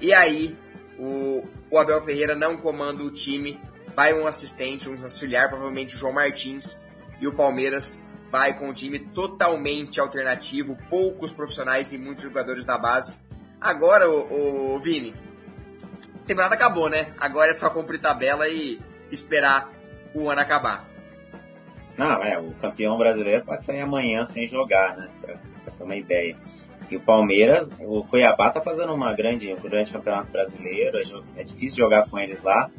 [0.00, 0.56] E aí,
[0.98, 3.60] o, o Abel Ferreira não comanda o time
[3.96, 6.78] vai um assistente, um auxiliar, provavelmente o João Martins,
[7.18, 7.98] e o Palmeiras
[8.30, 13.18] vai com um time totalmente alternativo, poucos profissionais e muitos jogadores da base.
[13.58, 15.14] Agora, o, o Vini,
[16.14, 17.14] a temporada acabou, né?
[17.18, 18.78] Agora é só cumprir tabela e
[19.10, 19.72] esperar
[20.14, 20.86] o ano acabar.
[21.96, 25.08] Não, é, o campeão brasileiro pode sair amanhã sem jogar, né?
[25.20, 25.34] Pra,
[25.64, 26.36] pra ter uma ideia.
[26.90, 31.44] E o Palmeiras, o Cuiabá tá fazendo uma grande, um grande campeonato brasileiro, é, é
[31.44, 32.70] difícil jogar com eles lá.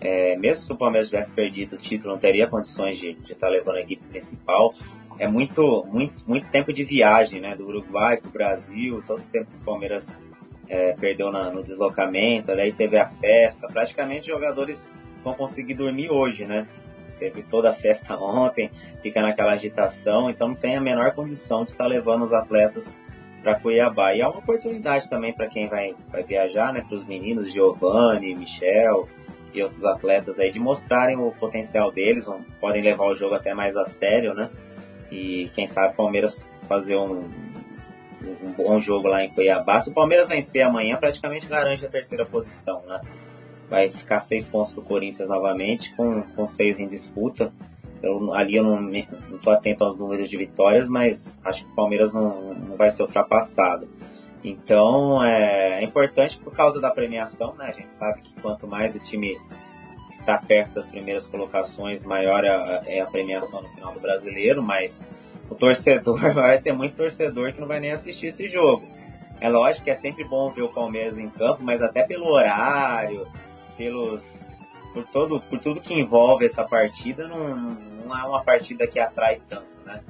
[0.00, 3.48] É, mesmo se o Palmeiras tivesse perdido o título, não teria condições de estar tá
[3.48, 4.74] levando a equipe principal.
[5.18, 7.54] É muito, muito, muito tempo de viagem, né?
[7.54, 10.20] Do Uruguai para o Brasil, todo o tempo que o Palmeiras
[10.68, 13.68] é, perdeu na, no deslocamento, daí teve a festa.
[13.68, 16.66] Praticamente os jogadores vão conseguir dormir hoje, né?
[17.18, 18.70] Teve toda a festa ontem,
[19.02, 22.96] fica naquela agitação, então não tem a menor condição de estar tá levando os atletas
[23.42, 24.14] para Cuiabá.
[24.14, 26.80] E é uma oportunidade também para quem vai, vai viajar, né?
[26.80, 29.08] Para os meninos Giovanni, Michel
[29.52, 33.54] e outros atletas aí de mostrarem o potencial deles, vão, podem levar o jogo até
[33.54, 34.50] mais a sério, né?
[35.10, 37.28] E quem sabe o Palmeiras fazer um,
[38.42, 39.78] um bom jogo lá em Cuiabá.
[39.78, 43.00] Se o Palmeiras vencer amanhã, praticamente garante a terceira posição, né?
[43.68, 47.52] Vai ficar seis pontos pro Corinthians novamente, com, com seis em disputa.
[48.02, 52.12] Eu, ali eu não, estou atento aos números de vitórias, mas acho que o Palmeiras
[52.12, 53.88] não, não vai ser ultrapassado.
[54.44, 57.66] Então é, é, importante por causa da premiação, né?
[57.68, 59.40] A gente sabe que quanto mais o time
[60.10, 64.62] está perto das primeiras colocações, maior é a, é a premiação no final do brasileiro,
[64.62, 65.08] mas
[65.48, 68.86] o torcedor vai ter muito torcedor que não vai nem assistir esse jogo.
[69.40, 73.26] É lógico que é sempre bom ver o Palmeiras em campo, mas até pelo horário,
[73.76, 74.46] pelos
[74.92, 77.56] por todo por tudo que envolve essa partida, não,
[78.06, 80.02] não é uma partida que atrai tanto, né?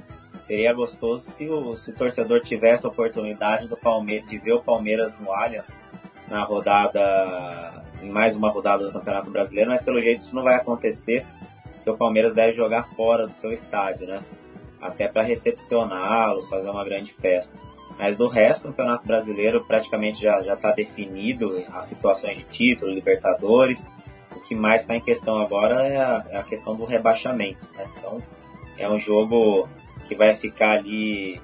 [0.45, 4.61] Seria gostoso se o, se o torcedor tivesse a oportunidade do Palmeiras, de ver o
[4.61, 5.81] Palmeiras no Allianz
[6.27, 10.55] na rodada, em mais uma rodada do Campeonato Brasileiro, mas pelo jeito isso não vai
[10.55, 11.25] acontecer,
[11.75, 14.19] porque o Palmeiras deve jogar fora do seu estádio, né?
[14.79, 17.57] Até para recepcioná-los, fazer uma grande festa.
[17.97, 23.89] Mas do resto, o Campeonato Brasileiro praticamente já está definido, as situações de título, Libertadores.
[24.35, 27.65] O que mais está em questão agora é a, é a, questão do rebaixamento.
[27.73, 27.87] Né?
[27.97, 28.21] Então,
[28.77, 29.67] é um jogo
[30.07, 31.41] que vai ficar ali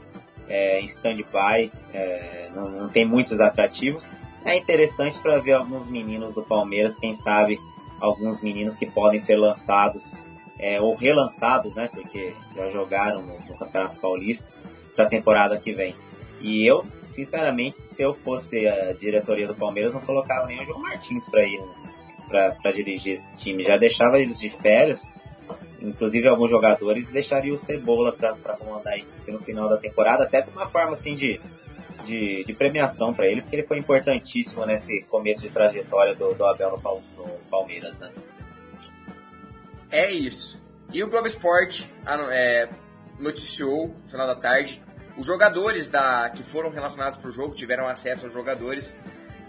[0.47, 4.09] é, em stand-by, é, não, não, tem muitos atrativos.
[4.43, 7.57] É interessante para ver alguns meninos do Palmeiras, quem sabe
[8.01, 10.21] alguns meninos que podem ser lançados
[10.59, 14.47] é, ou relançados, né, porque já jogaram no, no Campeonato Paulista
[14.95, 15.95] para a temporada que vem.
[16.41, 20.79] E eu, sinceramente, se eu fosse a diretoria do Palmeiras, não colocava nem o João
[20.79, 21.59] Martins para ir,
[22.27, 23.63] para dirigir esse time.
[23.63, 25.07] Já deixava eles de férias
[25.81, 30.41] inclusive alguns jogadores, deixaria o Cebola para comandar a equipe no final da temporada, até
[30.41, 31.41] por uma forma assim de,
[32.05, 36.45] de, de premiação para ele, porque ele foi importantíssimo nesse começo de trajetória do, do
[36.45, 38.11] Abel no, no Palmeiras, né?
[39.89, 40.61] É isso.
[40.93, 41.91] E o Globo Esporte
[42.31, 42.69] é,
[43.19, 44.81] noticiou no final da tarde
[45.17, 48.97] os jogadores da, que foram relacionados para o jogo, tiveram acesso aos jogadores.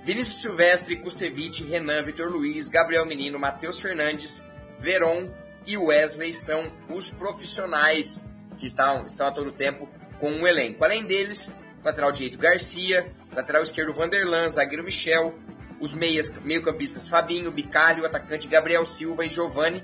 [0.04, 4.44] Vinícius Silvestre, Kusevich, Renan, Vitor Luiz, Gabriel Menino, Matheus Fernandes,
[4.78, 5.30] Veron,
[5.66, 9.88] e Wesley são os profissionais que estão, estão a todo tempo
[10.18, 10.84] com o elenco.
[10.84, 15.34] Além deles, lateral direito Garcia, lateral esquerdo Vanderlan, zagueiro Michel,
[15.80, 19.82] os meias, meio-campistas Fabinho, Bicalho, atacante Gabriel Silva e Giovani,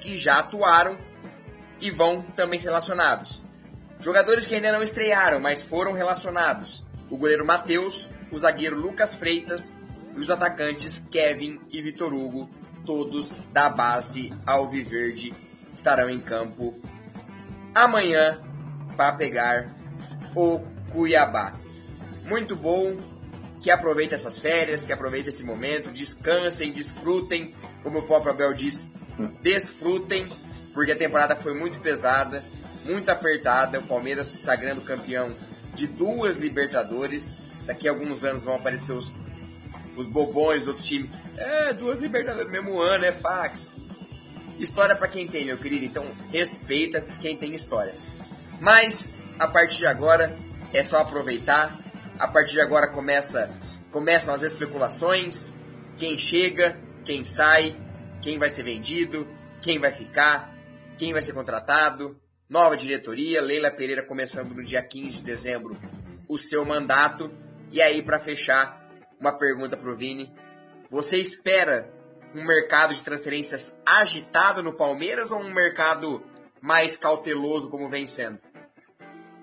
[0.00, 0.98] que já atuaram
[1.80, 3.42] e vão também ser relacionados.
[4.00, 9.76] Jogadores que ainda não estrearam, mas foram relacionados: o goleiro Matheus, o zagueiro Lucas Freitas
[10.14, 12.48] e os atacantes Kevin e Vitor Hugo
[12.84, 15.34] todos da base Alviverde
[15.74, 16.74] estarão em campo
[17.74, 18.40] amanhã
[18.96, 19.76] para pegar
[20.34, 21.54] o Cuiabá.
[22.24, 22.96] Muito bom,
[23.60, 28.90] que aproveite essas férias, que aproveite esse momento, descansem, desfrutem, como o próprio Abel diz,
[29.42, 30.28] desfrutem,
[30.72, 32.44] porque a temporada foi muito pesada,
[32.88, 35.36] muito apertada, o Palmeiras se sagrando campeão
[35.74, 39.14] de duas Libertadores, daqui a alguns anos vão aparecer os,
[39.96, 43.72] os bobões, outros times é, duas Libertadores mesmo ano, é fax.
[44.58, 47.94] História para quem tem, meu querido, então respeita quem tem história.
[48.60, 50.36] Mas a partir de agora
[50.72, 51.78] é só aproveitar.
[52.18, 53.56] A partir de agora começa
[53.92, 55.54] começam as especulações,
[55.96, 57.74] quem chega, quem sai,
[58.20, 59.26] quem vai ser vendido,
[59.62, 60.54] quem vai ficar,
[60.98, 65.76] quem vai ser contratado, nova diretoria, Leila Pereira começando no dia 15 de dezembro
[66.26, 67.30] o seu mandato.
[67.70, 68.88] E aí para fechar,
[69.20, 70.32] uma pergunta pro Vini,
[70.90, 71.92] você espera
[72.34, 76.22] um mercado de transferências agitado no Palmeiras ou um mercado
[76.60, 78.38] mais cauteloso como vem sendo?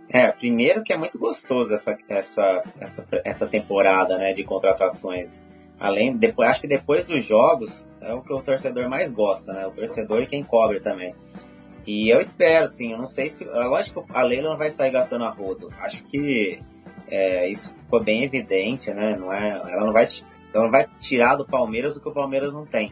[0.10, 5.46] É, primeiro que é muito gostoso essa, essa, essa, essa temporada né, de contratações.
[5.80, 9.68] Além, depois, acho que depois dos jogos é o que o torcedor mais gosta, né?
[9.68, 11.14] O torcedor e quem cobre também.
[11.86, 13.46] E eu espero, sim, eu não sei se.
[13.46, 15.72] Lógico que a Leila não vai sair gastando a rodo.
[15.80, 16.60] Acho que
[17.08, 19.16] é, isso ficou bem evidente, né?
[19.16, 20.08] Não é, ela, não vai,
[20.54, 22.92] ela não vai tirar do Palmeiras o que o Palmeiras não tem.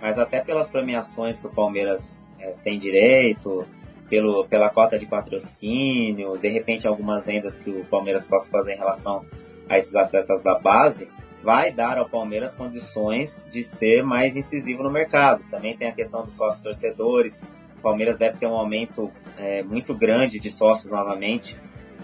[0.00, 3.64] mas até pelas premiações que o Palmeiras é, tem direito,
[4.08, 8.76] pelo, pela cota de patrocínio, de repente algumas vendas que o Palmeiras possa fazer em
[8.76, 9.24] relação
[9.68, 11.08] a esses atletas da base,
[11.42, 15.42] vai dar ao Palmeiras condições de ser mais incisivo no mercado.
[15.50, 17.44] Também tem a questão dos sócios torcedores.
[17.82, 21.56] Palmeiras deve ter um aumento é, muito grande de sócios novamente.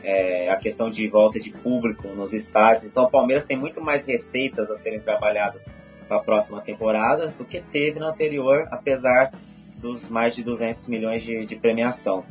[0.03, 2.85] É, a questão de volta de público nos estádios.
[2.85, 5.69] Então o Palmeiras tem muito mais receitas a serem trabalhadas
[6.07, 9.33] para a próxima temporada do que teve na anterior, apesar
[9.77, 12.25] dos mais de 200 milhões de, de premiação.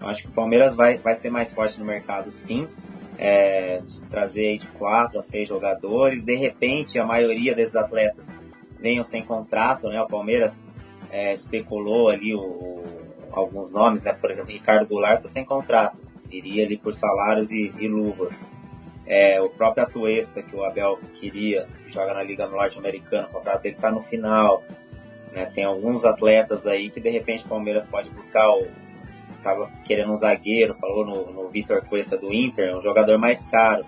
[0.00, 2.68] Eu acho que o Palmeiras vai, vai ser mais forte no mercado, sim.
[3.16, 3.80] É,
[4.10, 6.24] trazer de quatro a seis jogadores.
[6.24, 8.36] De repente, a maioria desses atletas
[8.80, 10.00] venham sem contrato, né?
[10.00, 10.64] O Palmeiras
[11.14, 12.84] é, especulou ali o, o,
[13.30, 14.12] alguns nomes, né?
[14.12, 16.02] Por exemplo, Ricardo Goulart está sem contrato.
[16.28, 18.44] Iria ali por salários e, e luvas.
[19.06, 23.76] É, o próprio Atuesta, que o Abel queria, joga na Liga Norte-Americana, o contrato dele
[23.76, 24.64] está no final.
[25.30, 25.46] Né?
[25.46, 28.48] Tem alguns atletas aí que de repente o Palmeiras pode buscar.
[29.14, 33.86] Estava querendo um zagueiro, falou no, no Vitor Cuesta do Inter, um jogador mais caro.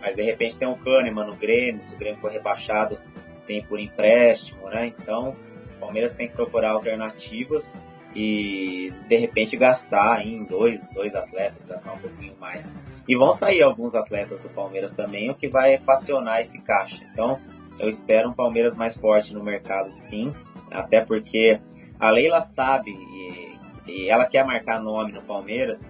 [0.00, 2.98] Mas de repente tem o Kahneman no Grêmio, se o Grêmio for rebaixado,
[3.46, 4.92] tem por empréstimo, né?
[4.98, 5.36] Então,
[5.84, 7.78] Palmeiras tem que procurar alternativas
[8.16, 12.78] e de repente gastar em dois, dois atletas, gastar um pouquinho mais.
[13.06, 17.04] E vão sair alguns atletas do Palmeiras também, o que vai equacionar esse caixa.
[17.12, 17.38] Então,
[17.78, 20.32] eu espero um Palmeiras mais forte no mercado, sim.
[20.70, 21.60] Até porque
[22.00, 25.86] a Leila sabe e, e ela quer marcar nome no Palmeiras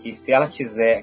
[0.00, 1.02] que se ela quiser,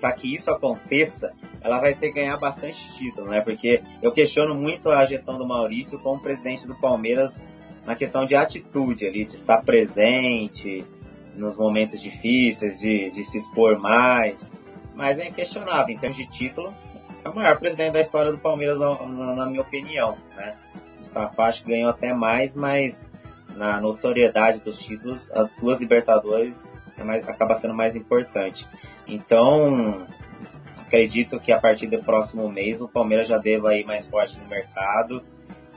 [0.00, 3.42] para que isso aconteça, ela vai ter que ganhar bastante título, né?
[3.42, 7.46] Porque eu questiono muito a gestão do Maurício como presidente do Palmeiras
[7.88, 10.84] na questão de atitude ali, de estar presente
[11.34, 14.50] nos momentos difíceis, de, de se expor mais.
[14.94, 16.74] Mas é inquestionável, em termos de título,
[17.24, 20.54] é o maior presidente da história do Palmeiras, na, na, minha opinião, né?
[20.98, 23.08] Mustafa ganhou até mais, mas
[23.56, 28.68] na notoriedade dos títulos, as duas Libertadores é mais, acaba sendo mais importante.
[29.06, 29.96] Então,
[30.76, 34.46] acredito que a partir do próximo mês o Palmeiras já deva ir mais forte no
[34.46, 35.24] mercado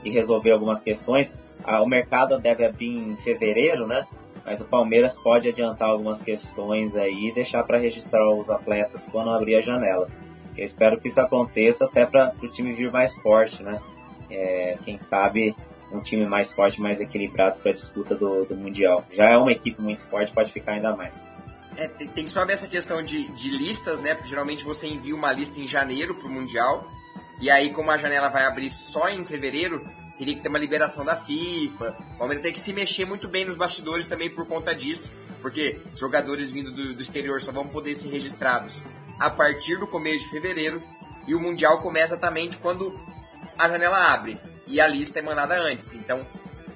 [0.04, 1.34] e resolver algumas questões.
[1.64, 4.06] Ah, o mercado deve abrir em fevereiro, né?
[4.44, 9.30] Mas o Palmeiras pode adiantar algumas questões aí e deixar para registrar os atletas quando
[9.30, 10.08] abrir a janela.
[10.56, 13.80] Eu espero que isso aconteça até para o time vir mais forte, né?
[14.32, 15.54] é, quem sabe,
[15.92, 19.04] um time mais forte, mais equilibrado para a disputa do, do Mundial.
[19.12, 21.24] Já é uma equipe muito forte, pode ficar ainda mais.
[21.76, 24.14] É, tem, tem, que só ver essa questão de, de listas, né?
[24.14, 26.86] Porque geralmente você envia uma lista em janeiro para o Mundial,
[27.42, 29.84] e aí, como a janela vai abrir só em fevereiro,
[30.16, 31.96] teria que ter uma liberação da FIFA.
[32.14, 35.80] O Palmeiras tem que se mexer muito bem nos bastidores também por conta disso, porque
[35.96, 38.84] jogadores vindo do, do exterior só vão poder ser registrados
[39.18, 40.80] a partir do começo de fevereiro,
[41.26, 42.96] e o Mundial começa também quando
[43.58, 45.94] a janela abre e a lista é mandada antes.
[45.94, 46.24] Então,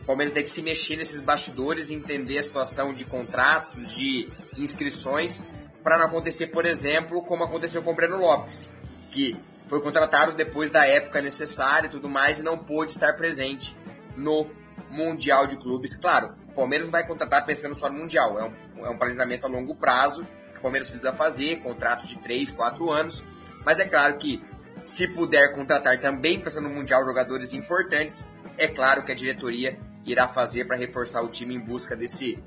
[0.02, 5.44] o Palmeiras tem que se mexer nesses bastidores, entender a situação de contratos, de inscrições,
[5.84, 8.68] para não acontecer, por exemplo, como aconteceu com o Breno Lopes,
[9.12, 9.36] que
[9.66, 13.76] foi contratado depois da época necessária e tudo mais e não pôde estar presente
[14.16, 14.50] no
[14.90, 15.96] Mundial de Clubes.
[15.96, 19.48] Claro, o Palmeiras vai contratar pensando só no Mundial, é um, é um planejamento a
[19.48, 23.22] longo prazo que o Palmeiras precisa fazer, contratos de 3, 4 anos,
[23.64, 24.42] mas é claro que
[24.84, 30.28] se puder contratar também pensando no Mundial jogadores importantes, é claro que a diretoria irá
[30.28, 32.38] fazer para reforçar o time em busca desse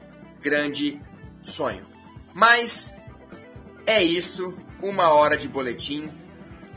[0.42, 1.00] grande
[1.42, 1.86] sonho.
[2.34, 2.96] Mas
[3.86, 6.10] é isso, uma hora de boletim,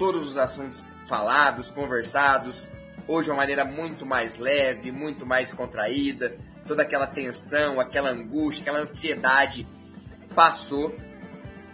[0.03, 2.66] todos os assuntos falados, conversados,
[3.07, 6.36] hoje de uma maneira muito mais leve, muito mais contraída,
[6.66, 9.64] toda aquela tensão, aquela angústia, aquela ansiedade
[10.34, 10.92] passou.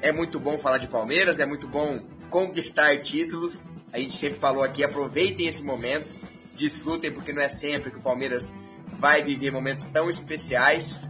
[0.02, 1.98] É muito bom falar de Palmeiras, é muito bom
[2.28, 6.14] conquistar títulos a gente sempre falou aqui, aproveitem esse momento,
[6.54, 8.52] desfrutem, porque não é sempre que o Palmeiras
[8.98, 11.00] vai viver momentos tão especiais.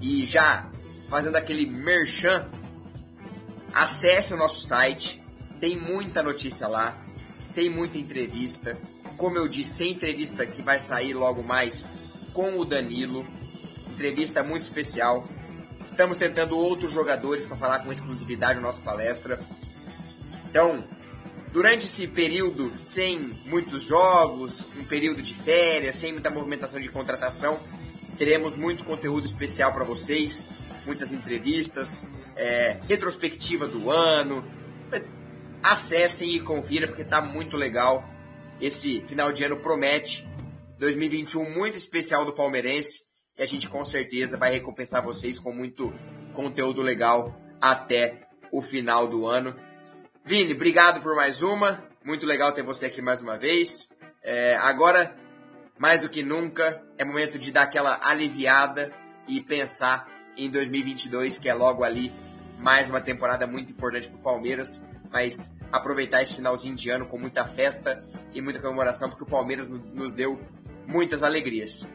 [0.00, 0.70] E já
[1.08, 2.48] fazendo aquele merchan,
[3.74, 5.22] acesse o nosso site,
[5.60, 6.96] tem muita notícia lá,
[7.54, 8.78] tem muita entrevista.
[9.16, 11.88] Como eu disse, tem entrevista que vai sair logo mais
[12.32, 13.26] com o Danilo,
[13.90, 15.26] entrevista muito especial.
[15.84, 19.40] Estamos tentando outros jogadores para falar com exclusividade na nossa palestra.
[20.50, 20.84] Então,
[21.56, 27.60] Durante esse período sem muitos jogos, um período de férias, sem muita movimentação de contratação,
[28.18, 30.50] teremos muito conteúdo especial para vocês,
[30.84, 34.44] muitas entrevistas, é, retrospectiva do ano.
[35.72, 38.04] Acessem e confira porque está muito legal.
[38.60, 40.26] Esse final de ano promete
[40.78, 43.00] 2021 muito especial do palmeirense
[43.36, 45.92] e a gente com certeza vai recompensar vocês com muito
[46.32, 49.56] conteúdo legal até o final do ano.
[50.24, 51.84] Vini, obrigado por mais uma.
[52.04, 53.92] Muito legal ter você aqui mais uma vez.
[54.22, 55.16] É, agora
[55.78, 58.92] mais do que nunca, é momento de dar aquela aliviada
[59.28, 62.12] e pensar em 2022, que é logo ali
[62.58, 67.18] mais uma temporada muito importante para o Palmeiras, mas aproveitar esse finalzinho de ano com
[67.18, 70.40] muita festa e muita comemoração, porque o Palmeiras nos deu
[70.86, 71.90] muitas alegrias.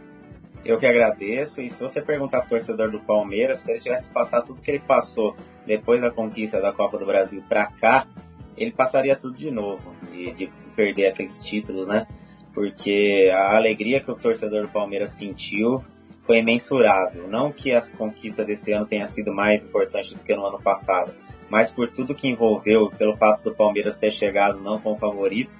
[0.63, 4.11] Eu que agradeço, e se você perguntar para o torcedor do Palmeiras, se ele tivesse
[4.11, 8.07] passado tudo que ele passou depois da conquista da Copa do Brasil para cá,
[8.55, 12.05] ele passaria tudo de novo, de, de perder aqueles títulos, né?
[12.53, 15.83] Porque a alegria que o torcedor do Palmeiras sentiu
[16.25, 17.27] foi imensurável.
[17.27, 21.13] Não que a conquista desse ano tenha sido mais importante do que no ano passado,
[21.51, 25.59] mas por tudo que envolveu, pelo fato do Palmeiras ter chegado não como favorito,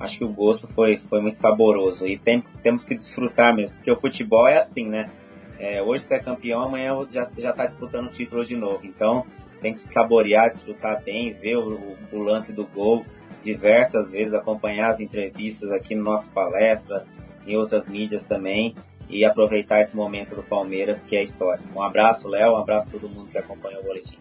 [0.00, 2.08] acho que o gosto foi, foi muito saboroso.
[2.08, 5.08] E tem, temos que desfrutar mesmo, porque o futebol é assim, né?
[5.56, 8.80] É, hoje você é campeão, amanhã já, já tá disputando o título de novo.
[8.82, 9.24] Então
[9.60, 13.06] tem que saborear, desfrutar bem, ver o, o lance do gol
[13.44, 17.06] diversas vezes, acompanhar as entrevistas aqui no nosso palestra,
[17.46, 18.74] em outras mídias também,
[19.08, 21.62] e aproveitar esse momento do Palmeiras, que é história.
[21.76, 24.18] Um abraço, Léo, um abraço a todo mundo que acompanha o boletim.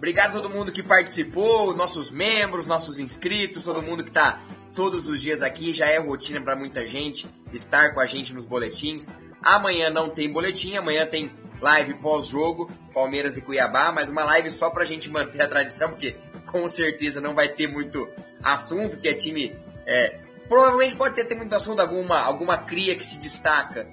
[0.00, 4.40] Obrigado a todo mundo que participou, nossos membros, nossos inscritos, todo mundo que está
[4.74, 5.74] todos os dias aqui.
[5.74, 9.12] Já é rotina para muita gente estar com a gente nos boletins.
[9.42, 11.30] Amanhã não tem boletim, amanhã tem
[11.60, 15.90] live pós-jogo, Palmeiras e Cuiabá, mas uma live só para a gente manter a tradição,
[15.90, 18.08] porque com certeza não vai ter muito
[18.42, 19.54] assunto, que é time.
[19.84, 23.86] É, provavelmente pode ter, ter muito assunto, alguma, alguma cria que se destaca,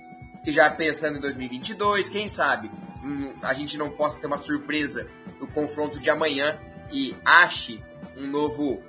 [0.45, 2.71] que já pensando em 2022, quem sabe
[3.41, 5.07] a gente não possa ter uma surpresa
[5.39, 6.59] do confronto de amanhã
[6.91, 7.83] e ache
[8.15, 8.81] um novo,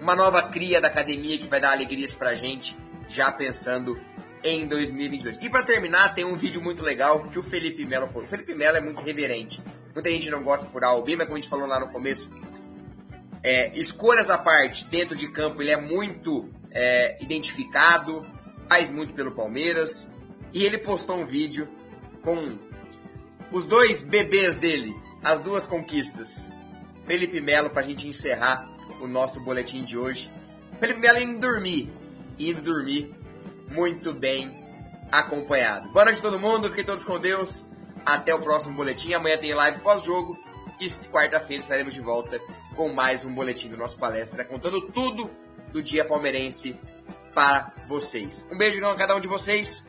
[0.00, 2.76] uma nova cria da academia que vai dar alegrias pra gente,
[3.08, 4.00] já pensando
[4.42, 5.38] em 2022.
[5.40, 8.76] E para terminar, tem um vídeo muito legal que o Felipe Melo O Felipe Melo
[8.76, 9.62] é muito reverente.
[9.94, 12.30] Muita gente não gosta por A mas como a gente falou lá no começo,
[13.42, 18.26] é, escolhas à parte, dentro de campo ele é muito é, identificado,
[18.68, 20.10] faz muito pelo Palmeiras.
[20.52, 21.68] E ele postou um vídeo
[22.22, 22.58] com
[23.52, 26.50] os dois bebês dele, as duas conquistas.
[27.04, 28.66] Felipe Melo, para a gente encerrar
[29.00, 30.30] o nosso boletim de hoje.
[30.80, 31.92] Felipe Melo indo dormir,
[32.38, 33.14] indo dormir
[33.68, 34.66] muito bem
[35.10, 35.90] acompanhado.
[35.90, 37.66] Boa noite todo mundo, fiquem todos com Deus.
[38.04, 39.12] Até o próximo boletim.
[39.12, 40.36] Amanhã tem live pós-jogo.
[40.80, 42.40] E quarta-feira estaremos de volta
[42.74, 45.30] com mais um boletim do nosso palestra, contando tudo
[45.72, 46.76] do dia palmeirense
[47.32, 48.48] para vocês.
[48.50, 49.86] Um beijo a cada um de vocês